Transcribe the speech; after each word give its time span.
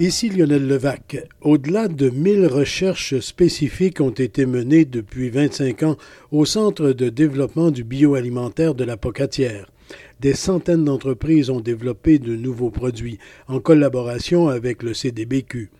Ici 0.00 0.28
Lionel 0.28 0.66
Levac. 0.66 1.24
Au-delà 1.40 1.86
de 1.86 2.10
1000 2.10 2.48
recherches 2.48 3.20
spécifiques 3.20 4.00
ont 4.00 4.10
été 4.10 4.44
menées 4.44 4.84
depuis 4.84 5.30
25 5.30 5.84
ans 5.84 5.96
au 6.32 6.44
Centre 6.44 6.90
de 6.90 7.08
développement 7.08 7.70
du 7.70 7.84
bioalimentaire 7.84 8.74
de 8.74 8.82
la 8.82 8.96
Pocatière. 8.96 9.70
Des 10.18 10.34
centaines 10.34 10.84
d'entreprises 10.84 11.48
ont 11.48 11.60
développé 11.60 12.18
de 12.18 12.34
nouveaux 12.34 12.70
produits 12.70 13.20
en 13.46 13.60
collaboration 13.60 14.48
avec 14.48 14.82
le 14.82 14.94
CDBQ. 14.94 15.70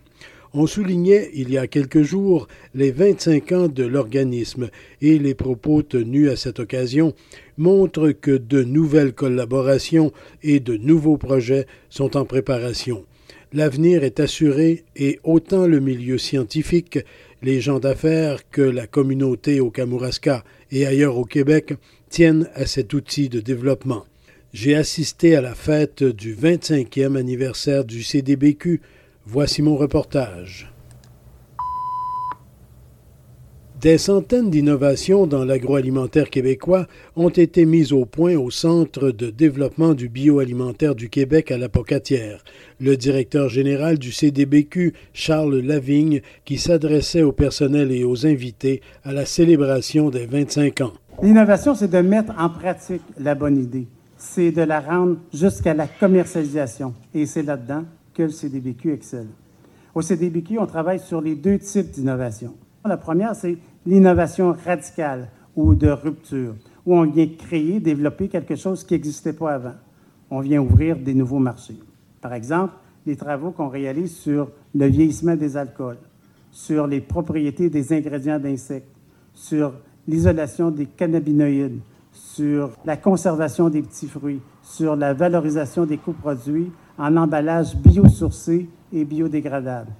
On 0.53 0.65
soulignait 0.65 1.29
il 1.33 1.51
y 1.51 1.57
a 1.57 1.67
quelques 1.67 2.03
jours 2.03 2.47
les 2.73 2.91
25 2.91 3.51
ans 3.51 3.67
de 3.67 3.83
l'organisme 3.83 4.69
et 5.01 5.19
les 5.19 5.35
propos 5.35 5.81
tenus 5.81 6.29
à 6.29 6.37
cette 6.37 6.61
occasion 6.61 7.13
montrent 7.57 8.11
que 8.11 8.31
de 8.31 8.63
nouvelles 8.63 9.13
collaborations 9.13 10.13
et 10.41 10.61
de 10.61 10.77
nouveaux 10.77 11.17
projets 11.17 11.67
sont 11.89 12.15
en 12.15 12.23
préparation 12.23 13.03
l'avenir 13.55 14.03
est 14.03 14.19
assuré 14.19 14.83
et 14.95 15.19
autant 15.23 15.65
le 15.65 15.79
milieu 15.79 16.17
scientifique, 16.17 16.99
les 17.41 17.61
gens 17.61 17.79
d'affaires 17.79 18.49
que 18.49 18.61
la 18.61 18.85
communauté 18.85 19.61
au 19.61 19.71
Kamouraska 19.71 20.43
et 20.71 20.85
ailleurs 20.85 21.17
au 21.17 21.25
Québec 21.25 21.73
tiennent 22.09 22.49
à 22.53 22.65
cet 22.65 22.93
outil 22.93 23.29
de 23.29 23.39
développement. 23.39 24.05
J'ai 24.53 24.75
assisté 24.75 25.35
à 25.35 25.41
la 25.41 25.55
fête 25.55 26.03
du 26.03 26.35
25e 26.35 27.15
anniversaire 27.17 27.85
du 27.85 28.03
CDBQ. 28.03 28.81
Voici 29.25 29.61
mon 29.61 29.77
reportage. 29.77 30.74
Des 33.85 33.99
centaines 33.99 34.49
d'innovations 34.49 35.27
dans 35.27 35.45
l'agroalimentaire 35.45 36.31
québécois 36.31 36.87
ont 37.15 37.29
été 37.29 37.65
mises 37.65 37.93
au 37.93 38.05
point 38.05 38.35
au 38.35 38.49
Centre 38.49 39.11
de 39.11 39.29
développement 39.29 39.93
du 39.93 40.09
bioalimentaire 40.09 40.95
du 40.95 41.07
Québec 41.07 41.51
à 41.51 41.59
la 41.59 41.69
Pocatière. 41.69 42.43
Le 42.79 42.97
directeur 42.97 43.47
général 43.47 43.99
du 43.99 44.11
CDBQ, 44.11 44.95
Charles 45.13 45.59
Lavigne, 45.59 46.21
qui 46.45 46.57
s'adressait 46.57 47.21
au 47.21 47.31
personnel 47.31 47.91
et 47.91 48.03
aux 48.03 48.25
invités 48.25 48.81
à 49.03 49.13
la 49.13 49.27
célébration 49.27 50.09
des 50.09 50.25
25 50.25 50.81
ans. 50.81 50.93
L'innovation, 51.21 51.75
c'est 51.75 51.91
de 51.91 51.99
mettre 51.99 52.33
en 52.39 52.49
pratique 52.49 53.03
la 53.19 53.35
bonne 53.35 53.59
idée. 53.59 53.85
C'est 54.17 54.51
de 54.51 54.63
la 54.63 54.79
rendre 54.79 55.17
jusqu'à 55.31 55.75
la 55.75 55.85
commercialisation. 55.85 56.95
Et 57.13 57.27
c'est 57.27 57.43
là-dedans 57.43 57.83
que 58.15 58.23
le 58.23 58.29
CDBQ 58.29 58.93
excelle. 58.93 59.27
Au 59.93 60.01
CDBQ, 60.01 60.57
on 60.57 60.65
travaille 60.65 60.99
sur 60.99 61.21
les 61.21 61.35
deux 61.35 61.59
types 61.59 61.91
d'innovation. 61.91 62.55
La 62.83 62.97
première, 62.97 63.35
c'est 63.35 63.57
l'innovation 63.85 64.55
radicale 64.65 65.29
ou 65.55 65.75
de 65.75 65.89
rupture, 65.89 66.55
où 66.85 66.95
on 66.95 67.03
vient 67.03 67.27
créer, 67.27 67.79
développer 67.79 68.27
quelque 68.27 68.55
chose 68.55 68.83
qui 68.83 68.93
n'existait 68.93 69.33
pas 69.33 69.53
avant. 69.53 69.75
On 70.29 70.39
vient 70.39 70.61
ouvrir 70.61 70.97
des 70.97 71.13
nouveaux 71.13 71.39
marchés. 71.39 71.79
Par 72.21 72.33
exemple, 72.33 72.73
les 73.05 73.15
travaux 73.15 73.51
qu'on 73.51 73.69
réalise 73.69 74.15
sur 74.15 74.49
le 74.73 74.87
vieillissement 74.87 75.35
des 75.35 75.55
alcools, 75.55 75.97
sur 76.51 76.87
les 76.87 77.01
propriétés 77.01 77.69
des 77.69 77.93
ingrédients 77.93 78.39
d'insectes, 78.39 78.95
sur 79.33 79.73
l'isolation 80.07 80.71
des 80.71 80.85
cannabinoïdes, 80.85 81.79
sur 82.11 82.71
la 82.85 82.97
conservation 82.97 83.69
des 83.69 83.81
petits 83.81 84.07
fruits, 84.07 84.41
sur 84.63 84.95
la 84.95 85.13
valorisation 85.13 85.85
des 85.85 85.97
coproduits 85.97 86.71
en 86.97 87.15
emballage 87.17 87.75
biosourcé 87.75 88.67
et 88.93 89.05
biodégradable 89.05 89.91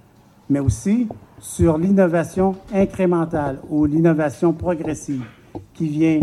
mais 0.50 0.60
aussi 0.60 1.08
sur 1.40 1.78
l'innovation 1.78 2.56
incrémentale 2.74 3.60
ou 3.70 3.86
l'innovation 3.86 4.54
progressive 4.54 5.24
qui 5.74 5.88
vient 5.88 6.20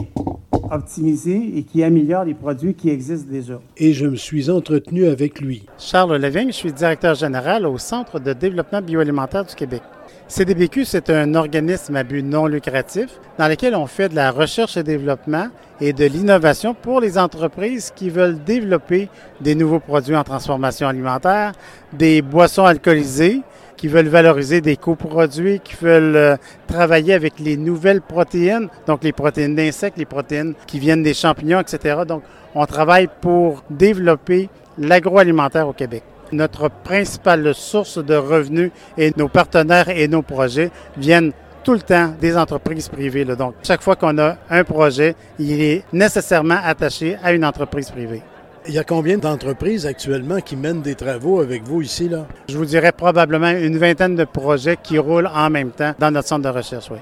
optimiser 0.71 1.59
et 1.59 1.63
qui 1.65 1.85
améliore 1.85 2.25
les 2.25 2.35
produits 2.35 2.75
qui 2.75 2.89
existent 2.89 3.31
déjà. 3.31 3.61
Et 3.77 3.93
je 3.93 4.07
me 4.07 4.17
suis 4.17 4.51
entretenu 4.51 5.07
avec 5.07 5.41
lui. 5.41 5.67
Charles 5.79 6.17
Levigne, 6.17 6.49
je 6.49 6.57
suis 6.57 6.73
directeur 6.73 7.15
général 7.15 7.67
au 7.67 7.79
Centre 7.79 8.19
de 8.19 8.33
développement 8.33 8.81
bioalimentaire 8.81 9.45
du 9.45 9.55
Québec. 9.55 9.83
CDBQ, 10.29 10.87
c'est 10.87 11.11
un 11.11 11.35
organisme 11.35 11.95
à 11.97 12.05
but 12.05 12.23
non 12.23 12.47
lucratif 12.47 13.21
dans 13.39 13.49
lequel 13.49 13.75
on 13.75 13.87
fait 13.87 14.09
de 14.09 14.15
la 14.15 14.31
recherche 14.31 14.79
et 14.79 14.83
développement 14.83 15.49
et 15.79 15.93
de 15.93 16.07
l'innovation 16.07 16.75
pour 16.75 17.01
les 17.01 17.19
entreprises 17.19 17.93
qui 17.95 18.09
veulent 18.09 18.43
développer 18.43 19.09
des 19.43 19.55
nouveaux 19.55 19.81
produits 19.81 20.17
en 20.17 20.25
transformation 20.25 20.89
alimentaire, 20.89 21.53
des 21.93 22.23
boissons 22.23 22.65
alcoolisées, 22.65 23.43
qui 23.83 23.89
veulent 23.89 24.07
valoriser 24.07 24.61
des 24.61 24.77
coproduits, 24.77 25.59
qui 25.59 25.75
veulent 25.75 26.15
euh, 26.15 26.37
travailler 26.69 27.15
avec 27.15 27.41
les 27.41 27.57
nouvelles 27.57 28.01
protéines, 28.01 28.69
donc 28.87 29.03
les 29.03 29.11
protéines 29.11 29.57
d'insectes, 29.57 29.99
les 29.99 30.05
protéines 30.05 30.55
qui 30.69 30.79
viennent 30.79 31.03
des 31.03 31.15
champignons, 31.15 31.59
etc. 31.59 32.03
Donc, 32.07 32.23
on 32.55 32.65
travaille 32.65 33.09
pour 33.21 33.65
développer 33.71 34.49
l'agroalimentaire 34.79 35.67
au 35.67 35.73
Québec. 35.73 36.05
Notre 36.31 36.71
principale 36.71 37.53
source 37.57 37.99
de 37.99 38.15
revenus 38.15 38.71
et 38.97 39.13
nos 39.17 39.27
partenaires 39.27 39.89
et 39.89 40.07
nos 40.07 40.23
projets 40.23 40.71
viennent 40.97 41.33
tout 41.65 41.73
le 41.73 41.81
temps 41.81 42.15
des 42.21 42.37
entreprises 42.37 42.89
privées. 42.89 43.25
Donc, 43.25 43.55
chaque 43.65 43.83
fois 43.83 43.97
qu'on 43.97 44.17
a 44.19 44.37
un 44.49 44.63
projet, 44.63 45.17
il 45.41 45.61
est 45.61 45.83
nécessairement 45.93 46.61
attaché 46.63 47.17
à 47.21 47.33
une 47.33 47.45
entreprise 47.45 47.91
privée. 47.91 48.23
Il 48.69 48.75
y 48.75 48.79
a 48.79 48.85
combien 48.85 49.19
d'entreprises 49.19 49.87
actuellement 49.87 50.41
qui 50.41 50.55
mènent 50.55 50.83
des 50.83 50.95
travaux 50.95 51.41
avec 51.41 51.65
vous 51.65 51.83
ici? 51.83 52.09
Là? 52.09 52.29
Je 52.49 52.57
vous 52.57 52.65
dirais 52.65 52.93
probablement 52.93 53.51
une 53.51 53.77
vingtaine 53.77 54.15
de 54.15 54.23
projets 54.25 54.77
qui 54.81 54.99
roulent 54.99 55.31
en 55.35 55.51
même 55.51 55.73
temps 55.73 55.95
dans 55.99 56.13
notre 56.13 56.29
centre 56.29 56.45
de 56.45 56.57
recherche, 56.57 56.89
oui. 56.91 56.99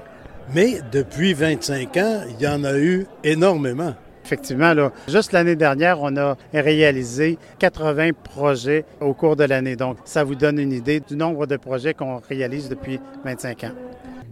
Mais 0.55 0.79
depuis 0.91 1.33
25 1.33 1.97
ans, 1.97 2.21
il 2.27 2.43
y 2.43 2.47
en 2.47 2.63
a 2.63 2.77
eu 2.79 3.05
énormément. 3.23 3.93
Effectivement, 4.25 4.73
là, 4.73 4.91
juste 5.07 5.33
l'année 5.33 5.55
dernière, 5.55 6.01
on 6.01 6.15
a 6.17 6.35
réalisé 6.51 7.37
80 7.59 8.09
projets 8.23 8.83
au 8.99 9.13
cours 9.13 9.35
de 9.35 9.43
l'année. 9.43 9.75
Donc, 9.75 9.97
ça 10.03 10.23
vous 10.23 10.35
donne 10.35 10.57
une 10.57 10.71
idée 10.71 10.99
du 10.99 11.15
nombre 11.15 11.45
de 11.45 11.57
projets 11.57 11.93
qu'on 11.93 12.21
réalise 12.27 12.69
depuis 12.69 12.99
25 13.23 13.65
ans. 13.65 13.71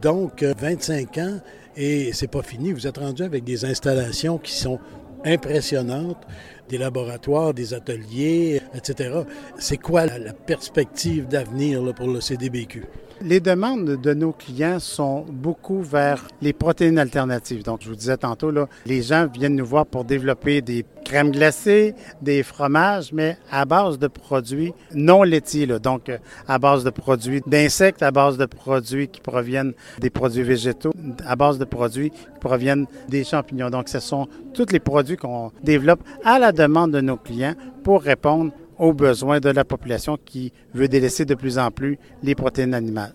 Donc, 0.01 0.41
25 0.41 1.17
euh, 1.17 1.21
ans, 1.21 1.39
et 1.77 2.11
c'est 2.13 2.29
pas 2.29 2.41
fini. 2.41 2.71
Vous 2.71 2.87
êtes 2.87 2.97
rendu 2.97 3.21
avec 3.23 3.43
des 3.43 3.65
installations 3.65 4.39
qui 4.39 4.53
sont 4.53 4.79
impressionnantes 5.25 6.25
des 6.69 6.77
laboratoires, 6.77 7.53
des 7.53 7.73
ateliers, 7.73 8.61
etc. 8.75 9.21
C'est 9.57 9.77
quoi 9.77 10.05
la, 10.05 10.33
perspective 10.33 11.27
d'avenir 11.27 11.81
pour 11.95 12.07
le 12.07 12.21
CDBQ? 12.21 12.83
Les 13.21 13.41
demandes 13.41 13.99
de 14.01 14.13
nos 14.13 14.31
clients 14.31 14.79
sont 14.79 15.25
beaucoup 15.29 15.81
vers 15.81 16.25
les 16.41 16.53
protéines 16.53 16.97
alternatives. 16.97 17.63
Donc, 17.63 17.81
je 17.81 17.89
vous 17.89 17.95
disais 17.95 18.15
tantôt, 18.15 18.49
là, 18.49 18.69
les 18.85 19.01
gens 19.01 19.27
viennent 19.27 19.57
nous 19.57 19.65
voir 19.65 19.85
pour 19.85 20.05
développer 20.05 20.61
des 20.61 20.85
crèmes 21.03 21.31
glacées, 21.31 21.95
des 22.21 22.43
fromages, 22.43 23.11
mais 23.11 23.37
à 23.51 23.65
base 23.65 23.99
de 23.99 24.07
produits 24.07 24.73
non 24.93 25.23
laitiers. 25.23 25.67
Donc, 25.67 26.09
à 26.47 26.59
base 26.59 26.85
de 26.85 26.91
produits 26.91 27.41
d'insectes, 27.45 28.03
à 28.03 28.11
base 28.11 28.37
de 28.37 28.45
produits 28.45 29.09
qui 29.09 29.19
proviennent 29.19 29.73
des 29.99 30.09
produits 30.09 30.43
végétaux, 30.43 30.93
à 31.25 31.35
base 31.35 31.59
de 31.59 31.65
produits 31.65 32.11
qui 32.11 32.39
proviennent 32.39 32.85
des 33.09 33.25
champignons. 33.25 33.69
Donc, 33.69 33.89
ce 33.89 33.99
sont 33.99 34.29
tous 34.53 34.71
les 34.71 34.79
produits 34.79 35.17
qu'on 35.17 35.51
développe 35.61 36.03
à 36.23 36.39
la 36.39 36.53
demande 36.59 36.91
de 36.91 37.01
nos 37.01 37.17
clients 37.17 37.55
pour 37.83 38.01
répondre 38.01 38.51
aux 38.77 38.93
besoins 38.93 39.39
de 39.39 39.49
la 39.49 39.65
population 39.65 40.17
qui 40.23 40.51
veut 40.73 40.87
délaisser 40.87 41.25
de 41.25 41.35
plus 41.35 41.57
en 41.57 41.71
plus 41.71 41.97
les 42.23 42.35
protéines 42.35 42.73
animales. 42.73 43.13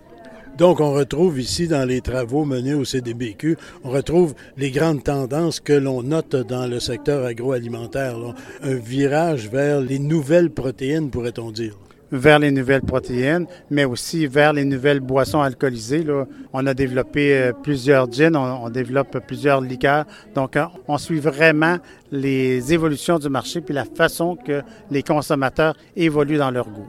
Donc, 0.56 0.80
on 0.80 0.92
retrouve 0.92 1.40
ici, 1.40 1.66
dans 1.66 1.86
les 1.86 2.00
travaux 2.00 2.44
menés 2.44 2.74
au 2.74 2.84
CDBQ, 2.84 3.56
on 3.82 3.90
retrouve 3.90 4.34
les 4.56 4.70
grandes 4.70 5.02
tendances 5.02 5.58
que 5.58 5.72
l'on 5.72 6.02
note 6.02 6.36
dans 6.36 6.66
le 6.68 6.78
secteur 6.78 7.24
agroalimentaire. 7.24 8.16
Un 8.62 8.76
virage 8.76 9.48
vers 9.48 9.80
les 9.80 9.98
nouvelles 9.98 10.50
protéines, 10.50 11.10
pourrait-on 11.10 11.50
dire 11.50 11.76
vers 12.12 12.38
les 12.38 12.50
nouvelles 12.50 12.82
protéines, 12.82 13.46
mais 13.70 13.84
aussi 13.84 14.26
vers 14.26 14.52
les 14.52 14.64
nouvelles 14.64 15.00
boissons 15.00 15.40
alcoolisées. 15.40 16.04
On 16.52 16.66
a 16.66 16.74
développé 16.74 17.34
euh, 17.34 17.52
plusieurs 17.52 18.10
gins, 18.10 18.34
on, 18.34 18.70
développe 18.70 19.18
plusieurs 19.26 19.60
liqueurs. 19.60 20.04
Donc, 20.34 20.56
euh, 20.56 20.64
on 20.88 20.98
suit 20.98 21.20
vraiment 21.20 21.78
les 22.10 22.72
évolutions 22.72 23.18
du 23.18 23.28
marché 23.28 23.60
puis 23.60 23.74
la 23.74 23.84
façon 23.84 24.36
que 24.36 24.62
les 24.90 25.02
consommateurs 25.02 25.76
évoluent 25.96 26.38
dans 26.38 26.50
leur 26.50 26.68
goût. 26.68 26.88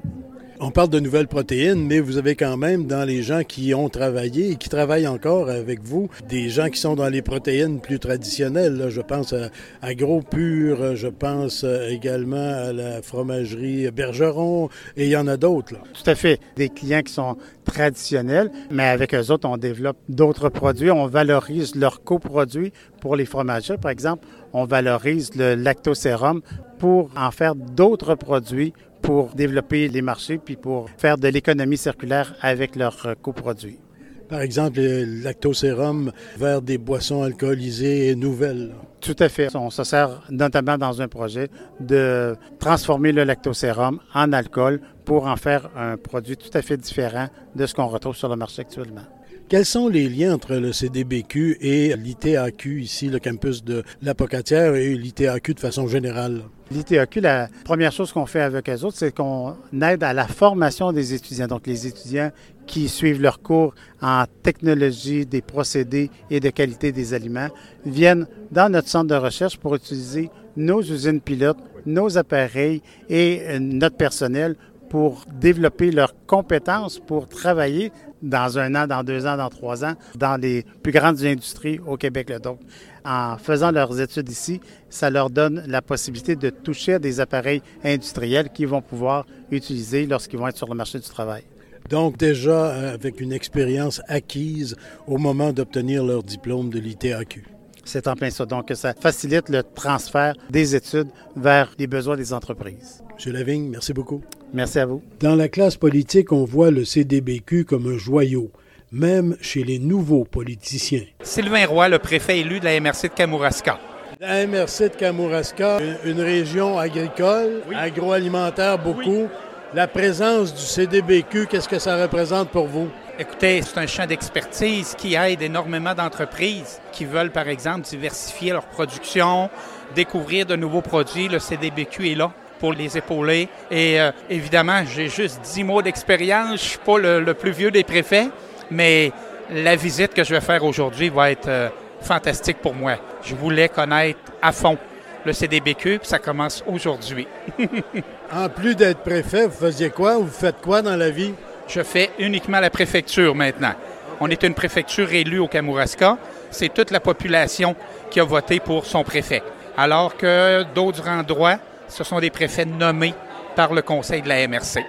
On 0.62 0.72
parle 0.72 0.88
de 0.90 1.02
nouvelles 1.02 1.28
protéines, 1.28 1.86
mais 1.86 2.00
vous 2.00 2.18
avez 2.18 2.36
quand 2.36 2.56
même 2.56 2.88
dans 2.88 3.04
les 3.04 3.24
gens 3.24 3.44
qui 3.44 3.74
ont 3.74 3.90
travaillé 3.90 4.52
et 4.52 4.56
qui 4.56 4.70
travaillent 4.70 5.08
encore 5.08 5.50
avec 5.50 5.84
vous, 5.84 6.10
des 6.30 6.48
gens 6.48 6.70
qui 6.70 6.80
sont 6.80 6.96
dans 6.96 7.10
les 7.10 7.22
protéines 7.22 7.82
plus 7.82 8.00
traditionnelles. 8.00 8.86
Je 8.88 9.02
pense 9.02 9.34
à, 9.34 9.50
à 9.82 9.94
Gros 9.96 10.22
Pur, 10.22 10.96
je 10.96 11.10
pense 11.10 11.66
également 11.90 12.38
à 12.38 12.72
la 12.72 13.02
fromagerie 13.02 13.92
Bergeron, 13.92 14.70
et 14.96 15.06
il 15.06 15.10
y 15.10 15.18
en 15.18 15.28
a 15.28 15.36
d'autres. 15.36 15.76
Tout 15.94 16.10
à 16.10 16.16
fait. 16.16 16.40
Des 16.56 16.70
clients 16.70 17.02
qui 17.02 17.12
sont 17.12 17.36
traditionnels, 17.66 18.50
mais 18.72 18.88
avec 18.88 19.14
eux 19.14 19.32
autres, 19.32 19.50
on 19.50 19.58
développe 19.58 19.98
d'autres 20.08 20.48
produits. 20.48 20.90
On 20.90 21.08
valorise 21.08 21.76
leurs 21.76 22.02
coproduits 22.02 22.72
pour 23.02 23.18
les 23.18 23.26
fromagers. 23.26 23.78
Par 23.78 23.92
exemple, 23.92 24.26
on 24.54 24.64
valorise 24.64 25.36
le 25.36 25.56
lactosérum 25.56 26.42
pour 26.80 27.10
en 27.18 27.32
faire 27.32 27.56
d'autres 27.56 28.16
produits 28.16 28.74
pour 29.02 29.34
développer 29.36 29.88
les 29.88 30.02
marchés 30.02 30.38
puis 30.38 30.56
pour 30.56 30.90
faire 30.98 31.18
de 31.18 31.28
l'économie 31.28 31.78
circulaire 31.78 32.36
avec 32.42 32.76
leurs 32.76 33.06
euh, 33.06 33.14
coproduits. 33.22 33.80
Par 34.28 34.42
exemple, 34.42 34.80
le 34.80 35.24
lactosérum 35.24 36.12
vers 36.38 36.62
des 36.62 36.80
boissons 36.80 37.22
alcoolisées 37.22 38.08
et 38.10 38.16
nouvelles. 38.16 38.74
Tout 39.00 39.16
à 39.20 39.30
fait. 39.30 39.56
On 39.56 39.70
se 39.70 39.84
sert 39.84 40.24
notamment 40.32 40.80
dans 40.80 41.00
un 41.02 41.08
projet 41.08 41.50
de 41.80 42.36
transformer 42.60 43.12
le 43.12 43.24
lactosérum 43.24 44.00
en 44.16 44.34
alcool 44.34 44.82
pour 45.06 45.28
en 45.28 45.36
faire 45.36 45.70
un 45.76 45.98
produit 45.98 46.38
tout 46.38 46.50
à 46.58 46.64
fait 46.64 46.78
différent 46.78 47.28
de 47.56 47.66
ce 47.68 47.76
qu'on 47.76 47.86
retrouve 47.86 48.16
sur 48.16 48.30
le 48.30 48.36
marché 48.36 48.62
actuellement. 48.62 49.04
Quels 49.48 49.66
sont 49.66 49.90
les 49.90 50.10
liens 50.10 50.34
entre 50.34 50.56
le 50.56 50.74
CDBQ 50.74 51.58
et 51.62 51.96
l'ITAQ, 51.96 52.82
ici, 52.82 53.10
le 53.10 53.20
campus 53.20 53.64
de 53.64 53.84
la 54.02 54.16
Pocatière, 54.16 54.74
et 54.74 54.96
l'ITAQ 54.96 55.54
de 55.54 55.60
façon 55.60 55.88
générale? 55.88 56.42
L'ITAQ, 56.72 57.22
la 57.22 57.48
première 57.64 57.92
chose 57.92 58.12
qu'on 58.12 58.26
fait 58.26 58.42
avec 58.42 58.68
eux 58.68 58.84
autres, 58.84 58.98
c'est 58.98 59.14
qu'on 59.14 59.56
aide 59.84 60.02
à 60.02 60.14
la 60.14 60.28
formation 60.28 60.92
des 60.92 61.14
étudiants. 61.14 61.46
Donc, 61.46 61.68
les 61.68 61.86
étudiants 61.86 62.32
qui 62.66 62.90
suivent 62.90 63.22
leurs 63.22 63.40
cours 63.40 63.76
en 64.02 64.24
technologie 64.42 65.28
des 65.28 65.44
procédés 65.44 66.10
et 66.32 66.40
de 66.40 66.50
qualité 66.50 66.92
des 66.92 67.14
aliments 67.14 67.50
viennent 67.86 68.26
dans 68.52 68.72
notre 68.72 68.90
centre 68.90 69.10
de 69.10 69.16
recherche 69.16 69.58
pour 69.58 69.76
utiliser 69.76 70.32
nos 70.58 70.82
usines 70.82 71.22
pilotes, 71.22 71.60
nos 71.86 72.18
appareils 72.18 72.82
et 73.10 73.42
euh, 73.44 73.60
notre 73.60 73.96
personnel 73.96 74.56
pour 74.90 75.26
développer 75.40 75.92
leurs 75.92 76.14
compétences 76.26 77.00
pour 77.00 77.28
travailler 77.28 77.92
dans 78.26 78.60
un 78.60 78.76
an, 78.76 78.88
dans 78.88 79.04
deux 79.04 79.26
ans, 79.26 79.38
dans 79.38 79.50
trois 79.50 79.86
ans, 79.86 79.94
dans 80.16 80.40
les 80.40 80.66
plus 80.84 80.92
grandes 80.92 81.24
industries 81.24 81.80
au 81.86 81.96
Québec. 81.96 82.32
Donc, 82.42 82.60
en 83.06 83.38
faisant 83.38 83.72
leurs 83.72 84.00
études 84.02 84.30
ici, 84.30 84.60
ça 84.90 85.10
leur 85.10 85.30
donne 85.30 85.64
la 85.68 85.82
possibilité 85.82 86.36
de 86.36 86.50
toucher 86.50 86.96
à 86.96 87.00
des 87.00 87.20
appareils 87.20 87.62
industriels 87.84 88.50
qu'ils 88.50 88.68
vont 88.68 88.82
pouvoir 88.82 89.26
utiliser 89.52 90.06
lorsqu'ils 90.06 90.40
vont 90.40 90.48
être 90.48 90.58
sur 90.58 90.68
le 90.68 90.76
marché 90.76 91.00
du 91.00 91.08
travail. 91.08 91.44
Donc 91.90 92.18
déjà 92.18 92.72
euh, 92.72 92.94
avec 92.96 93.22
une 93.22 93.32
expérience 93.32 94.02
acquise 94.08 94.76
au 95.06 95.18
moment 95.20 95.54
d'obtenir 95.54 96.04
leur 96.04 96.24
diplôme 96.24 96.72
de 96.72 96.80
l'ITAQ. 96.80 97.55
C'est 97.86 98.08
en 98.08 98.16
plein 98.16 98.32
ça. 98.32 98.46
Donc, 98.46 98.72
ça 98.74 98.94
facilite 99.00 99.48
le 99.50 99.64
transfert 99.64 100.34
des 100.50 100.76
études 100.76 101.08
vers 101.36 101.72
les 101.78 101.88
besoins 101.88 102.18
des 102.18 102.34
entreprises. 102.34 103.04
Monsieur 103.14 103.32
Lavigne, 103.32 103.70
merci 103.70 103.94
beaucoup. 103.94 104.22
Merci 104.54 104.80
à 104.80 104.86
vous. 104.86 105.02
Dans 105.20 105.36
la 105.36 105.48
classe 105.48 105.78
politique, 105.78 106.32
on 106.32 106.44
voit 106.44 106.72
le 106.72 106.84
CDBQ 106.84 107.64
comme 107.66 107.88
un 107.88 107.98
joyau, 107.98 108.52
même 108.92 109.38
chez 109.40 109.64
les 109.64 109.80
nouveaux 109.80 110.26
politiciens. 110.26 111.04
Sylvain 111.22 111.66
Roy, 111.68 111.88
le 111.90 112.00
préfet 112.00 112.40
élu 112.40 112.60
de 112.60 112.66
la 112.66 112.80
MRC 112.80 113.04
de 113.04 113.14
Kamouraska. 113.14 113.80
La 114.20 114.48
MRC 114.48 114.90
de 114.90 114.96
Kamouraska, 114.98 115.80
une 116.06 116.22
région 116.22 116.80
agricole, 116.80 117.62
agroalimentaire 117.76 118.80
beaucoup. 118.80 119.28
La 119.74 119.88
présence 119.88 120.54
du 120.54 120.62
CDBQ, 120.62 121.48
qu'est-ce 121.48 121.68
que 121.68 121.80
ça 121.80 122.02
représente 122.02 122.50
pour 122.50 122.68
vous? 122.68 122.88
Écoutez, 123.18 123.62
c'est 123.62 123.78
un 123.78 123.88
champ 123.88 124.06
d'expertise 124.06 124.94
qui 124.98 125.16
aide 125.16 125.42
énormément 125.42 125.94
d'entreprises 125.94 126.82
qui 126.92 127.06
veulent, 127.06 127.32
par 127.32 127.48
exemple, 127.48 127.88
diversifier 127.88 128.52
leur 128.52 128.66
production, 128.66 129.50
découvrir 129.96 130.46
de 130.46 130.58
nouveaux 130.58 130.82
produits. 130.82 131.30
Le 131.30 131.40
CDBQ 131.40 132.12
est 132.12 132.16
là 132.16 132.34
pour 132.60 132.74
les 132.74 132.98
épauler. 132.98 133.48
Et 133.72 134.02
euh, 134.02 134.12
évidemment, 134.30 134.84
j'ai 134.94 135.08
juste 135.08 135.40
10 135.42 135.64
mois 135.64 135.82
d'expérience. 135.82 136.48
Je 136.48 136.52
ne 136.52 136.58
suis 136.58 136.78
pas 136.80 136.98
le, 136.98 137.34
plus 137.34 137.52
vieux 137.52 137.72
des 137.72 137.86
préfets, 137.86 138.28
mais 138.70 139.14
la 139.50 139.78
visite 139.78 140.14
que 140.14 140.26
je 140.26 140.36
vais 140.36 140.42
faire 140.42 140.66
aujourd'hui 140.66 141.08
va 141.08 141.32
être 141.32 141.48
euh, 141.48 141.70
fantastique 142.02 142.58
pour 142.58 142.74
moi. 142.74 142.98
Je 143.24 143.34
voulais 143.34 143.70
connaître 143.70 144.20
à 144.42 144.52
fond 144.52 144.78
le 145.26 145.32
CDBQ, 145.32 146.00
puis 146.00 146.08
ça 146.08 146.20
commence 146.20 146.66
aujourd'hui. 146.68 147.30
en 148.32 148.50
plus 148.50 148.76
d'être 148.76 149.00
préfet, 149.00 149.48
vous 149.48 149.58
faisiez 149.58 149.90
quoi? 149.90 150.18
Vous 150.18 150.28
faites 150.28 150.60
quoi 150.62 150.82
dans 150.82 150.98
la 150.98 151.10
vie? 151.10 151.34
Je 151.68 151.82
fais 151.82 152.12
uniquement 152.20 152.60
la 152.60 152.70
préfecture 152.70 153.36
maintenant. 153.36 153.74
On 154.20 154.30
est 154.30 154.44
une 154.44 154.54
préfecture 154.54 155.12
élue 155.12 155.40
au 155.40 155.48
Kamouraska. 155.48 156.18
C'est 156.52 156.74
toute 156.74 156.92
la 156.92 157.00
population 157.00 157.76
qui 158.10 158.20
a 158.20 158.24
voté 158.24 158.60
pour 158.60 158.86
son 158.86 159.04
préfet. 159.04 159.44
Alors 159.78 160.16
que 160.16 160.64
d'autres 160.74 161.08
endroits, 161.10 161.58
ce 161.90 162.04
sont 162.04 162.20
des 162.20 162.30
préfets 162.30 162.66
nommés 162.66 163.14
par 163.56 163.74
le 163.74 163.82
conseil 163.82 164.22
de 164.22 164.30
la 164.30 164.48
MRC. 164.48 164.80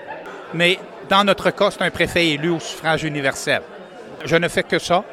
Mais 0.55 0.79
dans 1.09 1.25
notre 1.25 1.51
cas, 1.51 1.71
c'est 1.71 1.83
un 1.83 1.91
préfet 1.91 2.29
élu 2.29 2.51
au 2.51 2.61
suffrage 2.61 3.05
universel. 3.05 3.63
Je 4.25 4.37
ne 4.37 4.49
fais 4.49 4.63
que 4.63 4.79
ça. 4.79 5.05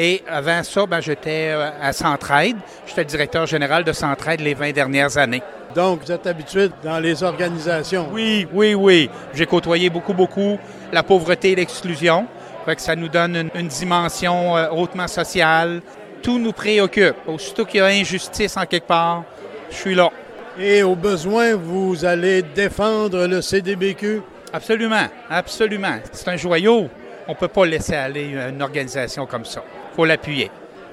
Et 0.00 0.22
avant 0.28 0.62
ça, 0.62 0.86
ben, 0.86 1.00
j'étais 1.00 1.48
euh, 1.48 1.70
à 1.82 1.92
Centraide. 1.92 2.56
J'étais 2.86 3.04
directeur 3.04 3.46
général 3.46 3.82
de 3.82 3.92
Centraide 3.92 4.40
les 4.40 4.54
20 4.54 4.70
dernières 4.70 5.18
années. 5.18 5.42
Donc, 5.74 6.04
vous 6.04 6.12
êtes 6.12 6.24
habitué 6.28 6.70
dans 6.84 7.00
les 7.00 7.24
organisations? 7.24 8.06
Oui, 8.12 8.46
oui, 8.52 8.74
oui. 8.74 9.10
J'ai 9.34 9.44
côtoyé 9.44 9.90
beaucoup, 9.90 10.14
beaucoup 10.14 10.56
la 10.92 11.02
pauvreté 11.02 11.50
et 11.50 11.56
l'exclusion. 11.56 12.28
ça 12.76 12.94
nous 12.94 13.08
donne 13.08 13.50
une, 13.52 13.66
dimension 13.66 14.56
euh, 14.56 14.68
hautement 14.70 15.08
sociale. 15.08 15.82
Tout 16.22 16.38
nous 16.38 16.52
préoccupe. 16.52 17.16
Aussitôt 17.26 17.64
qu'il 17.64 17.80
y 17.80 17.82
a 17.82 17.86
injustice 17.86 18.56
en 18.56 18.66
quelque 18.66 18.86
part, 18.86 19.24
je 19.68 19.74
suis 19.78 19.94
là. 19.96 20.10
Et 20.60 20.84
au 20.84 20.94
besoin, 20.94 21.56
vous 21.56 22.04
allez 22.04 22.42
défendre 22.42 23.26
le 23.26 23.42
CDBQ? 23.42 24.22
Absolument, 24.52 25.08
absolument. 25.28 25.96
C'est 26.12 26.28
un 26.28 26.36
joyau. 26.36 26.88
On 27.26 27.32
ne 27.32 27.36
peut 27.36 27.48
pas 27.48 27.66
laisser 27.66 27.96
aller 27.96 28.36
une 28.54 28.62
organisation 28.62 29.26
comme 29.26 29.44
ça. 29.44 29.64
Faut 29.98 30.04
l'appuyer. 30.04 30.48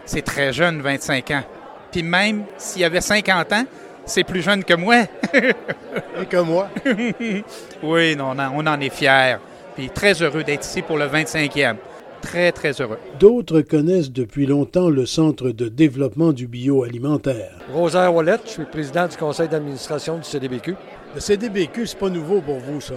C'est 0.06 0.24
très 0.24 0.52
jeune, 0.52 0.82
25 0.82 1.30
ans. 1.30 1.44
Puis 1.92 2.02
même 2.02 2.46
s'il 2.58 2.82
y 2.82 2.86
avait 2.86 3.02
50 3.02 3.54
ans, 3.54 3.66
c'est 4.04 4.24
plus 4.24 4.42
jeune 4.42 4.64
que 4.64 4.74
moi. 4.74 5.04
Et 6.20 6.26
que 6.26 6.38
moi. 6.38 6.70
oui, 7.84 8.16
non, 8.16 8.34
on 8.56 8.66
en 8.66 8.80
est 8.80 8.90
fiers. 8.90 9.36
Puis 9.76 9.92
très 9.92 10.20
heureux 10.24 10.44
d'être 10.44 10.66
ici 10.66 10.82
pour 10.82 10.98
le 10.98 11.06
25e. 11.06 11.76
Très, 12.20 12.52
très 12.52 12.72
heureux. 12.82 12.98
D'autres 13.20 13.62
connaissent 13.62 14.12
depuis 14.12 14.48
longtemps 14.48 14.90
le 14.90 15.06
Centre 15.06 15.52
de 15.52 15.68
développement 15.68 16.34
du 16.34 16.48
bioalimentaire. 16.48 17.52
Rosaire 17.72 18.12
Wallet, 18.12 18.40
je 18.46 18.50
suis 18.50 18.66
président 18.66 19.08
du 19.08 19.18
conseil 19.18 19.48
d'administration 19.48 20.18
du 20.18 20.24
CDBQ. 20.24 20.76
Le 21.14 21.20
CDBQ, 21.20 21.86
c'est 21.86 22.00
pas 22.00 22.10
nouveau 22.10 22.42
pour 22.42 22.58
vous, 22.58 22.82
ça? 22.82 22.96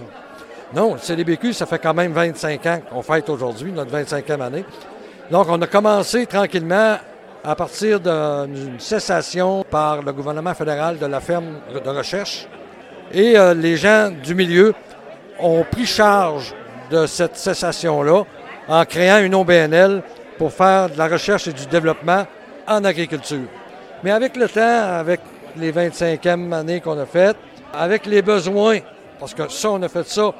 Non, 0.73 0.93
le 0.93 0.99
CDBQ, 0.99 1.53
ça 1.53 1.67
fait 1.67 1.77
quand 1.77 1.93
même 1.93 2.13
25 2.13 2.65
ans 2.65 2.81
qu'on 2.89 3.03
fête 3.03 3.29
aujourd'hui, 3.29 3.71
notre 3.71 3.95
25e 3.95 4.41
année. 4.41 4.65
Donc, 5.31 5.47
on 5.47 5.61
a 5.61 5.67
commencé 5.67 6.25
tranquillement 6.25 6.97
à 7.43 7.55
partir 7.55 7.99
d'une 7.99 8.79
cessation 8.79 9.63
par 9.69 10.01
le 10.01 10.11
gouvernement 10.11 10.55
fédéral 10.55 10.97
de 10.97 11.05
la 11.05 11.19
ferme 11.19 11.59
de 11.71 11.89
recherche. 11.89 12.47
Et 13.11 13.37
euh, 13.37 13.53
les 13.53 13.77
gens 13.77 14.09
du 14.11 14.33
milieu 14.33 14.73
ont 15.39 15.63
pris 15.69 15.85
charge 15.85 16.53
de 16.89 17.05
cette 17.05 17.37
cessation-là 17.37 18.23
en 18.67 18.85
créant 18.85 19.19
une 19.19 19.35
OBNL 19.35 20.01
pour 20.37 20.51
faire 20.51 20.89
de 20.89 20.97
la 20.97 21.07
recherche 21.07 21.47
et 21.47 21.53
du 21.53 21.67
développement 21.67 22.25
en 22.67 22.83
agriculture. 22.83 23.47
Mais 24.03 24.11
avec 24.11 24.35
le 24.35 24.49
temps, 24.49 24.61
avec 24.99 25.21
les 25.57 25.71
25e 25.71 26.53
années 26.53 26.81
qu'on 26.81 26.97
a 26.99 27.05
faites, 27.05 27.37
avec 27.73 28.07
les 28.07 28.23
besoins, 28.23 28.79
parce 29.19 29.33
que 29.33 29.47
ça, 29.49 29.71
on 29.71 29.81
a 29.83 29.89
fait 29.89 30.07
ça 30.07 30.31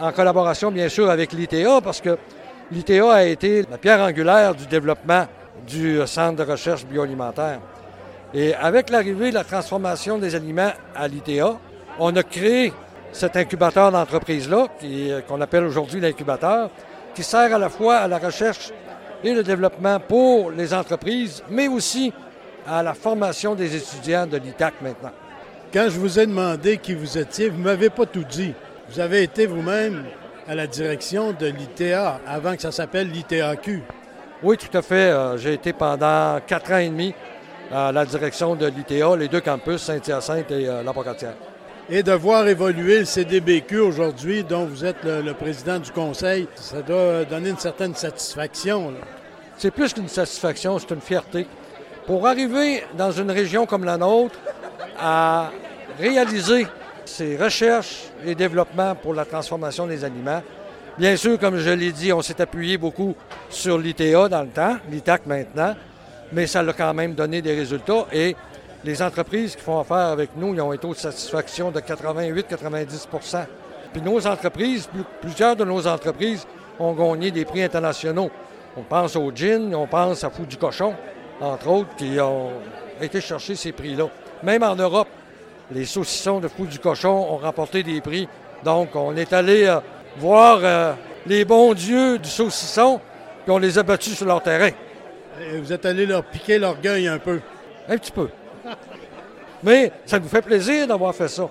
en 0.00 0.12
collaboration 0.12 0.70
bien 0.70 0.88
sûr 0.88 1.10
avec 1.10 1.32
l'ITA, 1.32 1.80
parce 1.82 2.00
que 2.00 2.16
l'ITA 2.70 3.12
a 3.12 3.24
été 3.24 3.64
la 3.70 3.78
pierre 3.78 4.00
angulaire 4.00 4.54
du 4.54 4.66
développement 4.66 5.26
du 5.66 6.00
Centre 6.06 6.44
de 6.44 6.50
recherche 6.50 6.84
bioalimentaire. 6.86 7.60
Et 8.34 8.54
avec 8.54 8.90
l'arrivée 8.90 9.30
de 9.30 9.34
la 9.34 9.44
transformation 9.44 10.18
des 10.18 10.34
aliments 10.34 10.72
à 10.94 11.08
l'ITA, 11.08 11.56
on 11.98 12.14
a 12.14 12.22
créé 12.22 12.72
cet 13.12 13.36
incubateur 13.36 13.90
d'entreprise-là, 13.90 14.68
euh, 14.84 15.20
qu'on 15.22 15.40
appelle 15.40 15.64
aujourd'hui 15.64 16.00
l'incubateur, 16.00 16.70
qui 17.14 17.22
sert 17.22 17.54
à 17.54 17.58
la 17.58 17.68
fois 17.68 17.96
à 17.96 18.08
la 18.08 18.18
recherche 18.18 18.70
et 19.24 19.32
le 19.32 19.42
développement 19.42 19.98
pour 19.98 20.50
les 20.50 20.74
entreprises, 20.74 21.42
mais 21.48 21.68
aussi 21.68 22.12
à 22.66 22.82
la 22.82 22.94
formation 22.94 23.54
des 23.54 23.74
étudiants 23.74 24.26
de 24.26 24.36
l'ITAC 24.36 24.74
maintenant. 24.82 25.12
Quand 25.72 25.86
je 25.88 25.98
vous 25.98 26.18
ai 26.18 26.26
demandé 26.26 26.78
qui 26.78 26.94
vous 26.94 27.18
étiez, 27.18 27.48
vous 27.48 27.58
ne 27.58 27.64
m'avez 27.64 27.90
pas 27.90 28.06
tout 28.06 28.24
dit. 28.24 28.54
Vous 28.90 29.00
avez 29.00 29.22
été 29.22 29.46
vous-même 29.46 30.04
à 30.48 30.54
la 30.54 30.66
direction 30.66 31.32
de 31.32 31.46
l'ITA 31.46 32.20
avant 32.26 32.56
que 32.56 32.62
ça 32.62 32.72
s'appelle 32.72 33.10
l'ITAQ. 33.10 33.82
Oui, 34.42 34.56
tout 34.56 34.76
à 34.76 34.80
fait. 34.80 35.10
Euh, 35.10 35.36
j'ai 35.36 35.52
été 35.52 35.74
pendant 35.74 36.40
quatre 36.46 36.72
ans 36.72 36.78
et 36.78 36.88
demi 36.88 37.14
à 37.70 37.92
la 37.92 38.06
direction 38.06 38.56
de 38.56 38.66
l'ITA, 38.66 39.14
les 39.16 39.28
deux 39.28 39.42
campus, 39.42 39.82
Saint-Hyacinthe 39.82 40.50
et 40.50 40.66
euh, 40.66 40.82
La 40.82 40.92
Et 41.90 42.02
de 42.02 42.12
voir 42.12 42.48
évoluer 42.48 43.00
le 43.00 43.04
CDBQ 43.04 43.78
aujourd'hui, 43.80 44.42
dont 44.42 44.64
vous 44.64 44.86
êtes 44.86 45.04
le, 45.04 45.34
président 45.34 45.78
du 45.78 45.90
conseil, 45.90 46.48
ça 46.54 46.80
doit 46.80 47.24
donner 47.26 47.50
une 47.50 47.58
certaine 47.58 47.94
satisfaction. 47.94 48.94
C'est 49.58 49.70
plus 49.70 49.92
qu'une 49.92 50.08
satisfaction, 50.08 50.78
c'est 50.78 50.94
une 50.94 51.02
fierté. 51.02 51.46
Pour 52.06 52.26
arriver 52.26 52.84
dans 52.96 53.10
une 53.12 53.30
région 53.30 53.66
comme 53.66 53.84
la 53.84 53.98
nôtre 53.98 54.38
à 54.98 55.50
réaliser 55.98 56.66
ces 57.08 57.36
recherches 57.36 58.04
et 58.24 58.34
développements 58.34 58.94
pour 58.94 59.14
la 59.14 59.24
transformation 59.24 59.86
des 59.86 60.04
aliments, 60.04 60.42
bien 60.98 61.16
sûr, 61.16 61.38
comme 61.38 61.58
je 61.58 61.70
l'ai 61.70 61.90
dit, 61.90 62.12
on 62.12 62.22
s'est 62.22 62.40
appuyé 62.40 62.76
beaucoup 62.76 63.14
sur 63.48 63.78
l'ITA 63.78 64.28
dans 64.28 64.42
le 64.42 64.48
temps, 64.48 64.76
l'ITAC 64.90 65.26
maintenant, 65.26 65.74
mais 66.32 66.46
ça 66.46 66.60
a 66.60 66.72
quand 66.72 66.94
même 66.94 67.14
donné 67.14 67.40
des 67.40 67.54
résultats 67.54 68.06
et 68.12 68.36
les 68.84 69.02
entreprises 69.02 69.56
qui 69.56 69.62
font 69.62 69.80
affaire 69.80 69.96
avec 69.96 70.30
nous, 70.36 70.54
ils 70.54 70.60
ont 70.60 70.70
un 70.70 70.76
taux 70.76 70.92
de 70.92 70.98
satisfaction 70.98 71.70
de 71.70 71.80
88-90% 71.80 73.44
Puis 73.92 74.02
nos 74.02 74.24
entreprises, 74.26 74.88
plusieurs 75.20 75.56
de 75.56 75.64
nos 75.64 75.86
entreprises 75.86 76.46
ont 76.78 76.92
gagné 76.92 77.30
des 77.30 77.44
prix 77.44 77.62
internationaux. 77.62 78.30
On 78.76 78.82
pense 78.82 79.16
au 79.16 79.32
gin, 79.34 79.74
on 79.74 79.86
pense 79.86 80.22
à 80.22 80.30
Fou 80.30 80.44
du 80.44 80.56
Cochon, 80.56 80.94
entre 81.40 81.68
autres, 81.68 81.96
qui 81.96 82.20
ont 82.20 82.50
été 83.00 83.20
chercher 83.20 83.56
ces 83.56 83.72
prix-là. 83.72 84.08
Même 84.44 84.62
en 84.62 84.76
Europe, 84.76 85.08
les 85.70 85.84
saucissons 85.84 86.40
de 86.40 86.48
Fou 86.48 86.66
du 86.66 86.78
Cochon 86.78 87.26
ont 87.30 87.36
remporté 87.36 87.82
des 87.82 88.00
prix. 88.00 88.28
Donc, 88.64 88.94
on 88.94 89.16
est 89.16 89.32
allé 89.32 89.64
euh, 89.64 89.80
voir 90.18 90.60
euh, 90.62 90.92
les 91.26 91.44
bons 91.44 91.74
dieux 91.74 92.18
du 92.18 92.28
saucisson, 92.28 93.00
puis 93.44 93.52
on 93.52 93.58
les 93.58 93.78
a 93.78 93.82
battus 93.82 94.16
sur 94.16 94.26
leur 94.26 94.42
terrain. 94.42 94.70
vous 95.60 95.72
êtes 95.72 95.86
allé 95.86 96.06
leur 96.06 96.24
piquer 96.24 96.58
l'orgueil 96.58 97.06
un 97.08 97.18
peu. 97.18 97.40
Un 97.88 97.96
petit 97.96 98.12
peu. 98.12 98.28
Mais 99.62 99.92
ça 100.06 100.18
nous 100.18 100.28
fait 100.28 100.42
plaisir 100.42 100.86
d'avoir 100.86 101.14
fait 101.14 101.28
ça. 101.28 101.48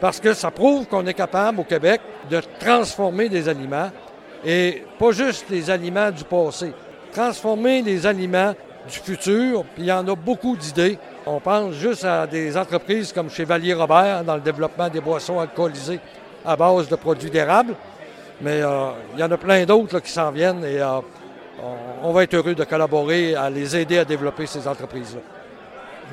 Parce 0.00 0.20
que 0.20 0.34
ça 0.34 0.50
prouve 0.50 0.86
qu'on 0.86 1.06
est 1.06 1.14
capable 1.14 1.60
au 1.60 1.64
Québec 1.64 2.00
de 2.30 2.40
transformer 2.58 3.28
des 3.28 3.48
aliments 3.48 3.90
et 4.44 4.84
pas 4.98 5.12
juste 5.12 5.46
les 5.50 5.70
aliments 5.70 6.10
du 6.10 6.24
passé. 6.24 6.72
Transformer 7.12 7.82
les 7.82 8.06
aliments 8.06 8.54
du 8.88 8.98
futur, 8.98 9.64
puis 9.74 9.84
il 9.84 9.86
y 9.86 9.92
en 9.92 10.06
a 10.06 10.14
beaucoup 10.14 10.56
d'idées. 10.56 10.98
On 11.28 11.40
pense 11.40 11.74
juste 11.74 12.04
à 12.04 12.24
des 12.26 12.56
entreprises 12.56 13.12
comme 13.12 13.28
Chevalier 13.28 13.74
Robert 13.74 14.22
dans 14.22 14.36
le 14.36 14.40
développement 14.40 14.88
des 14.88 15.00
boissons 15.00 15.40
alcoolisées 15.40 15.98
à 16.44 16.54
base 16.54 16.88
de 16.88 16.94
produits 16.94 17.30
d'érables. 17.30 17.74
Mais 18.40 18.62
euh, 18.62 18.90
il 19.14 19.20
y 19.20 19.24
en 19.24 19.30
a 19.32 19.36
plein 19.36 19.64
d'autres 19.64 19.98
qui 19.98 20.10
s'en 20.10 20.30
viennent 20.30 20.64
et 20.64 20.80
euh, 20.80 21.00
on 22.02 22.12
va 22.12 22.22
être 22.22 22.34
heureux 22.34 22.54
de 22.54 22.62
collaborer, 22.62 23.34
à 23.34 23.50
les 23.50 23.76
aider 23.76 23.98
à 23.98 24.04
développer 24.04 24.46
ces 24.46 24.68
entreprises-là. 24.68 25.20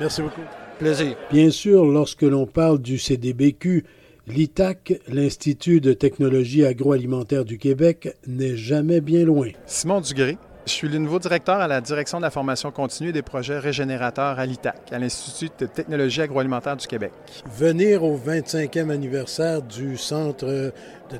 Merci 0.00 0.22
beaucoup. 0.22 0.40
Plaisir. 0.80 1.14
Bien 1.30 1.50
sûr, 1.50 1.84
lorsque 1.84 2.22
l'on 2.22 2.46
parle 2.46 2.80
du 2.80 2.98
CDBQ, 2.98 3.84
l'ITAC, 4.26 5.00
l'Institut 5.06 5.80
de 5.80 5.92
technologie 5.92 6.64
agroalimentaire 6.64 7.44
du 7.44 7.58
Québec, 7.58 8.16
n'est 8.26 8.56
jamais 8.56 9.00
bien 9.00 9.24
loin. 9.24 9.50
Simon 9.66 10.00
Dugré, 10.00 10.38
je 10.66 10.72
suis 10.72 10.88
le 10.88 10.98
nouveau 10.98 11.18
directeur 11.18 11.56
à 11.56 11.68
la 11.68 11.80
direction 11.80 12.18
de 12.18 12.22
la 12.22 12.30
formation 12.30 12.70
continue 12.70 13.10
et 13.10 13.12
des 13.12 13.22
projets 13.22 13.58
régénérateurs 13.58 14.38
à 14.38 14.46
l'ITAC, 14.46 14.92
à 14.92 14.98
l'Institut 14.98 15.50
de 15.58 15.66
technologie 15.66 16.22
agroalimentaire 16.22 16.76
du 16.76 16.86
Québec. 16.86 17.12
Venir 17.56 18.02
au 18.02 18.16
25e 18.16 18.90
anniversaire 18.90 19.62
du 19.62 19.96
Centre 19.96 20.46
de 20.46 20.72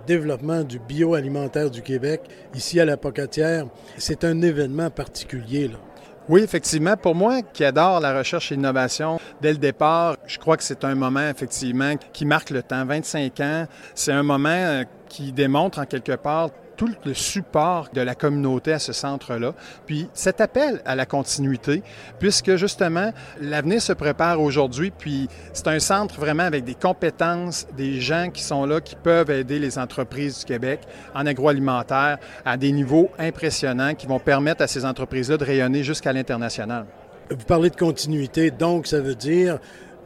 développement 0.06 0.62
du 0.62 0.78
bioalimentaire 0.78 1.70
du 1.70 1.82
Québec, 1.82 2.22
ici 2.54 2.80
à 2.80 2.84
la 2.84 2.96
Pocatière, 2.96 3.66
c'est 3.98 4.24
un 4.24 4.40
événement 4.40 4.90
particulier. 4.90 5.68
Là. 5.68 5.78
Oui, 6.26 6.40
effectivement. 6.40 6.96
Pour 6.96 7.14
moi, 7.14 7.42
qui 7.42 7.64
adore 7.64 8.00
la 8.00 8.16
recherche 8.16 8.50
et 8.50 8.54
l'innovation, 8.54 9.20
dès 9.42 9.52
le 9.52 9.58
départ, 9.58 10.16
je 10.26 10.38
crois 10.38 10.56
que 10.56 10.62
c'est 10.62 10.82
un 10.84 10.94
moment, 10.94 11.28
effectivement, 11.28 11.94
qui 12.14 12.24
marque 12.24 12.48
le 12.48 12.62
temps. 12.62 12.86
25 12.86 13.40
ans, 13.40 13.66
c'est 13.94 14.12
un 14.12 14.22
moment 14.22 14.48
euh, 14.48 14.84
qui 15.06 15.32
démontre 15.32 15.80
en 15.80 15.84
quelque 15.84 16.16
part 16.16 16.48
tout 16.76 16.90
le 17.04 17.14
support 17.14 17.88
de 17.92 18.00
la 18.00 18.14
communauté 18.14 18.72
à 18.72 18.78
ce 18.78 18.92
centre-là. 18.92 19.54
Puis 19.86 20.08
cet 20.12 20.40
appel 20.40 20.80
à 20.84 20.94
la 20.94 21.06
continuité, 21.06 21.82
puisque 22.18 22.56
justement, 22.56 23.12
l'avenir 23.40 23.80
se 23.80 23.92
prépare 23.92 24.40
aujourd'hui, 24.40 24.90
puis 24.90 25.28
c'est 25.52 25.68
un 25.68 25.78
centre 25.78 26.18
vraiment 26.18 26.42
avec 26.42 26.64
des 26.64 26.74
compétences, 26.74 27.66
des 27.76 28.00
gens 28.00 28.30
qui 28.32 28.42
sont 28.42 28.66
là, 28.66 28.80
qui 28.80 28.96
peuvent 28.96 29.30
aider 29.30 29.58
les 29.58 29.78
entreprises 29.78 30.40
du 30.40 30.44
Québec 30.44 30.80
en 31.14 31.26
agroalimentaire 31.26 32.18
à 32.44 32.56
des 32.56 32.72
niveaux 32.72 33.10
impressionnants 33.18 33.94
qui 33.94 34.06
vont 34.06 34.18
permettre 34.18 34.62
à 34.62 34.66
ces 34.66 34.84
entreprises-là 34.84 35.36
de 35.36 35.44
rayonner 35.44 35.82
jusqu'à 35.82 36.12
l'international. 36.12 36.86
Vous 37.30 37.44
parlez 37.46 37.70
de 37.70 37.76
continuité, 37.76 38.50
donc 38.50 38.86
ça 38.86 39.00
veut 39.00 39.14
dire 39.14 39.58